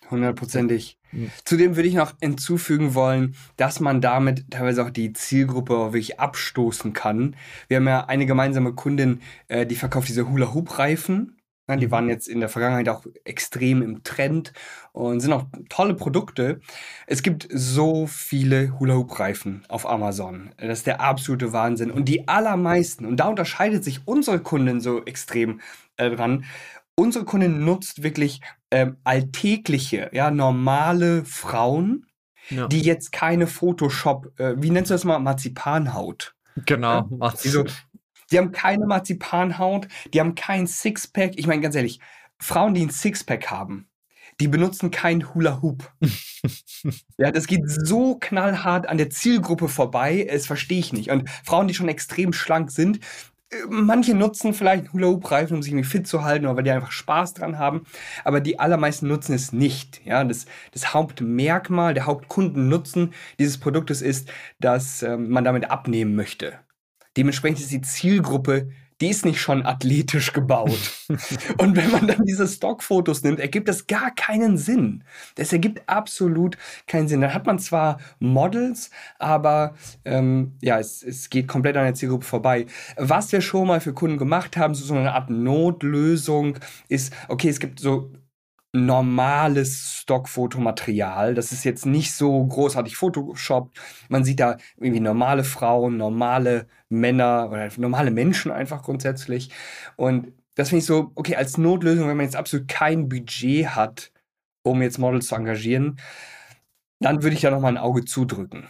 [0.09, 0.98] hundertprozentig.
[1.11, 1.31] Mhm.
[1.43, 6.93] Zudem würde ich noch hinzufügen wollen, dass man damit teilweise auch die Zielgruppe wirklich abstoßen
[6.93, 7.35] kann.
[7.67, 11.35] Wir haben ja eine gemeinsame Kundin, äh, die verkauft diese Hula-Hoop-Reifen.
[11.77, 11.91] Die mhm.
[11.91, 14.53] waren jetzt in der Vergangenheit auch extrem im Trend
[14.91, 16.61] und sind auch tolle Produkte.
[17.05, 20.49] Es gibt so viele Hula-Hoop-Reifen auf Amazon.
[20.57, 21.91] Das ist der absolute Wahnsinn.
[21.91, 25.59] Und die allermeisten, und da unterscheidet sich unsere Kundin so extrem
[25.97, 26.45] äh, dran,
[26.99, 28.41] unsere Kundin nutzt wirklich
[28.71, 32.05] ähm, alltägliche, ja, normale Frauen,
[32.49, 32.67] ja.
[32.67, 36.35] die jetzt keine Photoshop, äh, wie nennst du das mal, Marzipanhaut.
[36.65, 37.33] Genau, ja?
[38.31, 41.37] die, haben keine Marzipanhaut, die haben kein Sixpack.
[41.37, 42.01] Ich meine, ganz ehrlich,
[42.37, 43.87] Frauen, die ein Sixpack haben,
[44.41, 45.89] die benutzen kein Hula Hoop.
[47.17, 51.11] ja, das geht so knallhart an der Zielgruppe vorbei, das verstehe ich nicht.
[51.11, 52.99] Und Frauen, die schon extrem schlank sind,
[53.67, 57.57] manche nutzen vielleicht Hula-Hoop-Reifen, um sich fit zu halten oder weil die einfach Spaß dran
[57.57, 57.85] haben.
[58.23, 60.01] Aber die allermeisten nutzen es nicht.
[60.05, 66.59] Ja, das, das Hauptmerkmal, der Hauptkundennutzen dieses Produktes ist, dass ähm, man damit abnehmen möchte.
[67.17, 68.71] Dementsprechend ist die Zielgruppe
[69.01, 70.91] die ist nicht schon athletisch gebaut.
[71.57, 75.03] und wenn man dann diese Stockfotos nimmt, ergibt das gar keinen Sinn.
[75.35, 77.21] Das ergibt absolut keinen Sinn.
[77.21, 79.75] Dann hat man zwar Models, aber
[80.05, 82.65] ähm, ja, es, es geht komplett an der Zielgruppe vorbei.
[82.97, 87.59] Was wir schon mal für Kunden gemacht haben, so eine Art Notlösung, ist, okay, es
[87.59, 88.11] gibt so
[88.73, 91.33] normales Stockfotomaterial.
[91.33, 93.71] Das ist jetzt nicht so großartig Photoshop.
[94.09, 99.51] Man sieht da irgendwie normale Frauen, normale Männer oder normale Menschen einfach grundsätzlich.
[99.95, 104.11] Und das finde ich so, okay, als Notlösung, wenn man jetzt absolut kein Budget hat,
[104.63, 105.99] um jetzt Models zu engagieren,
[106.99, 108.67] dann würde ich da nochmal ein Auge zudrücken.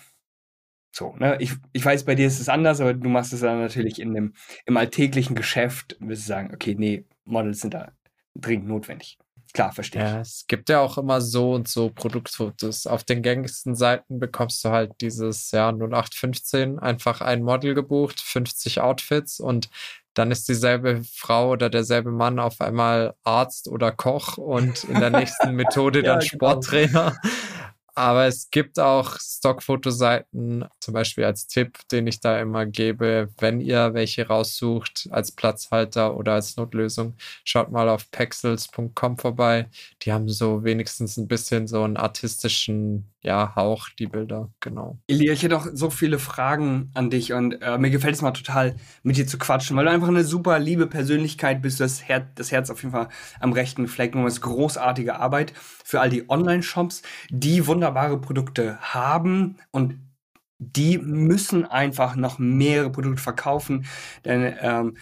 [0.92, 1.38] So, ne?
[1.40, 4.14] Ich, ich weiß, bei dir ist es anders, aber du machst es dann natürlich in
[4.14, 4.34] dem,
[4.66, 7.92] im alltäglichen Geschäft, wirst du sagen, okay, nee, Models sind da
[8.36, 9.18] dringend notwendig.
[9.54, 12.86] Klar, verstehe ja, Es gibt ja auch immer so und so Produktfotos.
[12.86, 18.80] Auf den gängigsten Seiten bekommst du halt dieses ja, 0815 einfach ein Model gebucht, 50
[18.82, 19.70] Outfits und
[20.14, 25.10] dann ist dieselbe Frau oder derselbe Mann auf einmal Arzt oder Koch und in der
[25.18, 26.52] nächsten Methode dann ja, genau.
[26.52, 27.16] Sporttrainer.
[27.22, 27.34] Genau.
[27.96, 33.60] Aber es gibt auch Stockfotoseiten, zum Beispiel als Tipp, den ich da immer gebe, wenn
[33.62, 39.70] ihr welche raussucht als Platzhalter oder als Notlösung, schaut mal auf pexels.com vorbei.
[40.02, 44.98] Die haben so wenigstens ein bisschen so einen artistischen ja, Hauch, die Bilder, genau.
[45.08, 48.32] Elia, ich hätte auch so viele Fragen an dich und äh, mir gefällt es mal
[48.32, 52.26] total, mit dir zu quatschen, weil du einfach eine super liebe Persönlichkeit bist, das, Her
[52.36, 53.10] das Herz auf jeden Fall
[53.42, 54.16] am rechten Fleck.
[54.16, 55.54] Und es großartige Arbeit
[55.84, 59.96] für all die Online-Shops, die wunderbare Produkte haben und
[60.60, 63.86] die müssen einfach noch mehrere Produkte verkaufen,
[64.26, 64.98] denn ähm,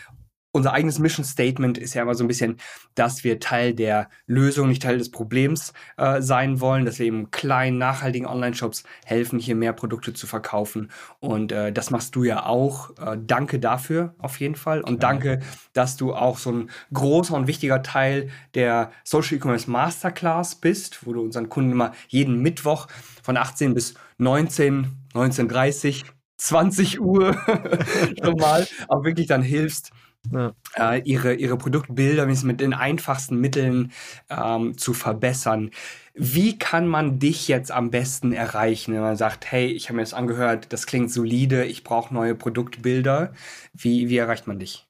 [0.51, 2.57] unser eigenes Mission Statement ist ja immer so ein bisschen,
[2.95, 7.31] dass wir Teil der Lösung, nicht Teil des Problems äh, sein wollen, dass wir eben
[7.31, 10.91] kleinen, nachhaltigen Online-Shops helfen, hier mehr Produkte zu verkaufen.
[11.19, 12.91] Und äh, das machst du ja auch.
[12.97, 14.81] Äh, danke dafür auf jeden Fall.
[14.81, 15.13] Und Klar.
[15.13, 15.39] danke,
[15.73, 21.13] dass du auch so ein großer und wichtiger Teil der Social E-Commerce Masterclass bist, wo
[21.13, 22.87] du unseren Kunden immer jeden Mittwoch
[23.21, 26.03] von 18 bis 19, 19.30
[26.37, 27.33] 20 Uhr
[28.23, 29.91] schon mal, auch wirklich dann hilfst,
[30.31, 30.53] ja.
[30.75, 33.91] äh, ihre, ihre Produktbilder mit den einfachsten Mitteln
[34.29, 35.71] ähm, zu verbessern.
[36.13, 40.03] Wie kann man dich jetzt am besten erreichen, wenn man sagt, hey, ich habe mir
[40.03, 43.33] das angehört, das klingt solide, ich brauche neue Produktbilder.
[43.73, 44.87] Wie, wie erreicht man dich?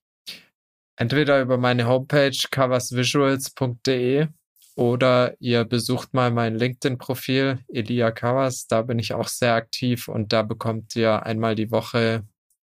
[0.96, 4.28] Entweder über meine Homepage coversvisuals.de
[4.76, 10.34] oder ihr besucht mal mein LinkedIn-Profil Elia Covers, da bin ich auch sehr aktiv und
[10.34, 12.24] da bekommt ihr einmal die Woche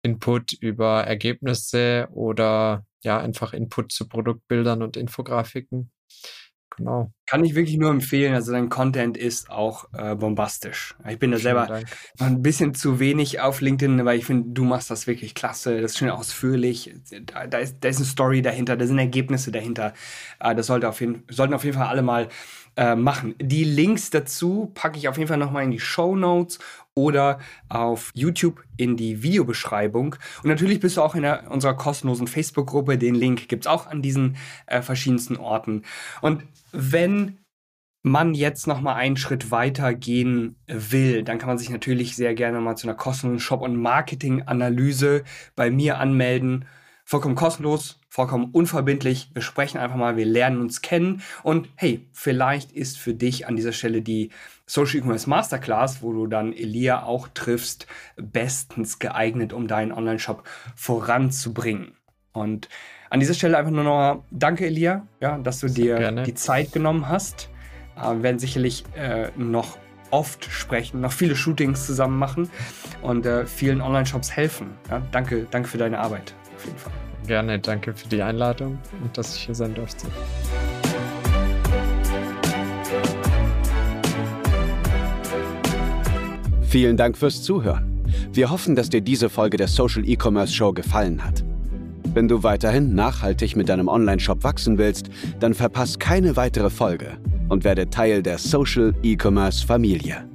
[0.03, 5.91] Input über Ergebnisse oder ja, einfach Input zu Produktbildern und Infografiken.
[6.77, 7.11] Genau.
[7.25, 8.33] Kann ich wirklich nur empfehlen.
[8.33, 10.95] Also dein Content ist auch äh, bombastisch.
[11.07, 11.81] Ich bin da selber
[12.19, 15.81] ein bisschen zu wenig auf LinkedIn, weil ich finde, du machst das wirklich klasse.
[15.81, 16.93] Das ist schön ausführlich.
[17.25, 19.93] Da, da, ist, da ist eine Story dahinter, da sind Ergebnisse dahinter.
[20.39, 22.29] Äh, das sollte auf jeden, sollten auf jeden Fall alle mal
[22.77, 23.35] äh, machen.
[23.39, 26.59] Die Links dazu packe ich auf jeden Fall nochmal in die Show Notes
[26.95, 27.39] oder
[27.69, 30.15] auf YouTube in die Videobeschreibung.
[30.43, 32.97] Und natürlich bist du auch in der, unserer kostenlosen Facebook-Gruppe.
[32.97, 34.35] Den Link gibt es auch an diesen
[34.65, 35.83] äh, verschiedensten Orten.
[36.21, 37.37] Und wenn
[38.03, 42.33] man jetzt noch mal einen Schritt weiter gehen will, dann kann man sich natürlich sehr
[42.33, 45.23] gerne mal zu einer kostenlosen Shop- und Marketing-Analyse
[45.55, 46.65] bei mir anmelden
[47.11, 49.31] vollkommen kostenlos, vollkommen unverbindlich.
[49.33, 53.57] Wir sprechen einfach mal, wir lernen uns kennen und hey, vielleicht ist für dich an
[53.57, 54.29] dieser Stelle die
[54.65, 57.85] Social E-Commerce Masterclass, wo du dann Elia auch triffst,
[58.15, 60.47] bestens geeignet, um deinen Online-Shop
[60.77, 61.97] voranzubringen.
[62.31, 62.69] Und
[63.09, 66.23] an dieser Stelle einfach nur noch danke, Elia, ja, dass du dir Gerne.
[66.23, 67.49] die Zeit genommen hast.
[67.97, 69.77] Äh, wir werden sicherlich äh, noch
[70.11, 72.49] oft sprechen, noch viele Shootings zusammen machen
[73.01, 74.77] und äh, vielen Online-Shops helfen.
[74.89, 76.93] Ja, danke, danke für deine Arbeit auf jeden Fall.
[77.27, 80.07] Gerne, danke für die Einladung und dass ich hier sein durfte.
[86.63, 88.03] Vielen Dank fürs Zuhören.
[88.31, 91.43] Wir hoffen, dass dir diese Folge der Social E-Commerce Show gefallen hat.
[92.13, 95.09] Wenn du weiterhin nachhaltig mit deinem Online-Shop wachsen willst,
[95.39, 97.17] dann verpass keine weitere Folge
[97.49, 100.27] und werde Teil der Social E-Commerce Familie.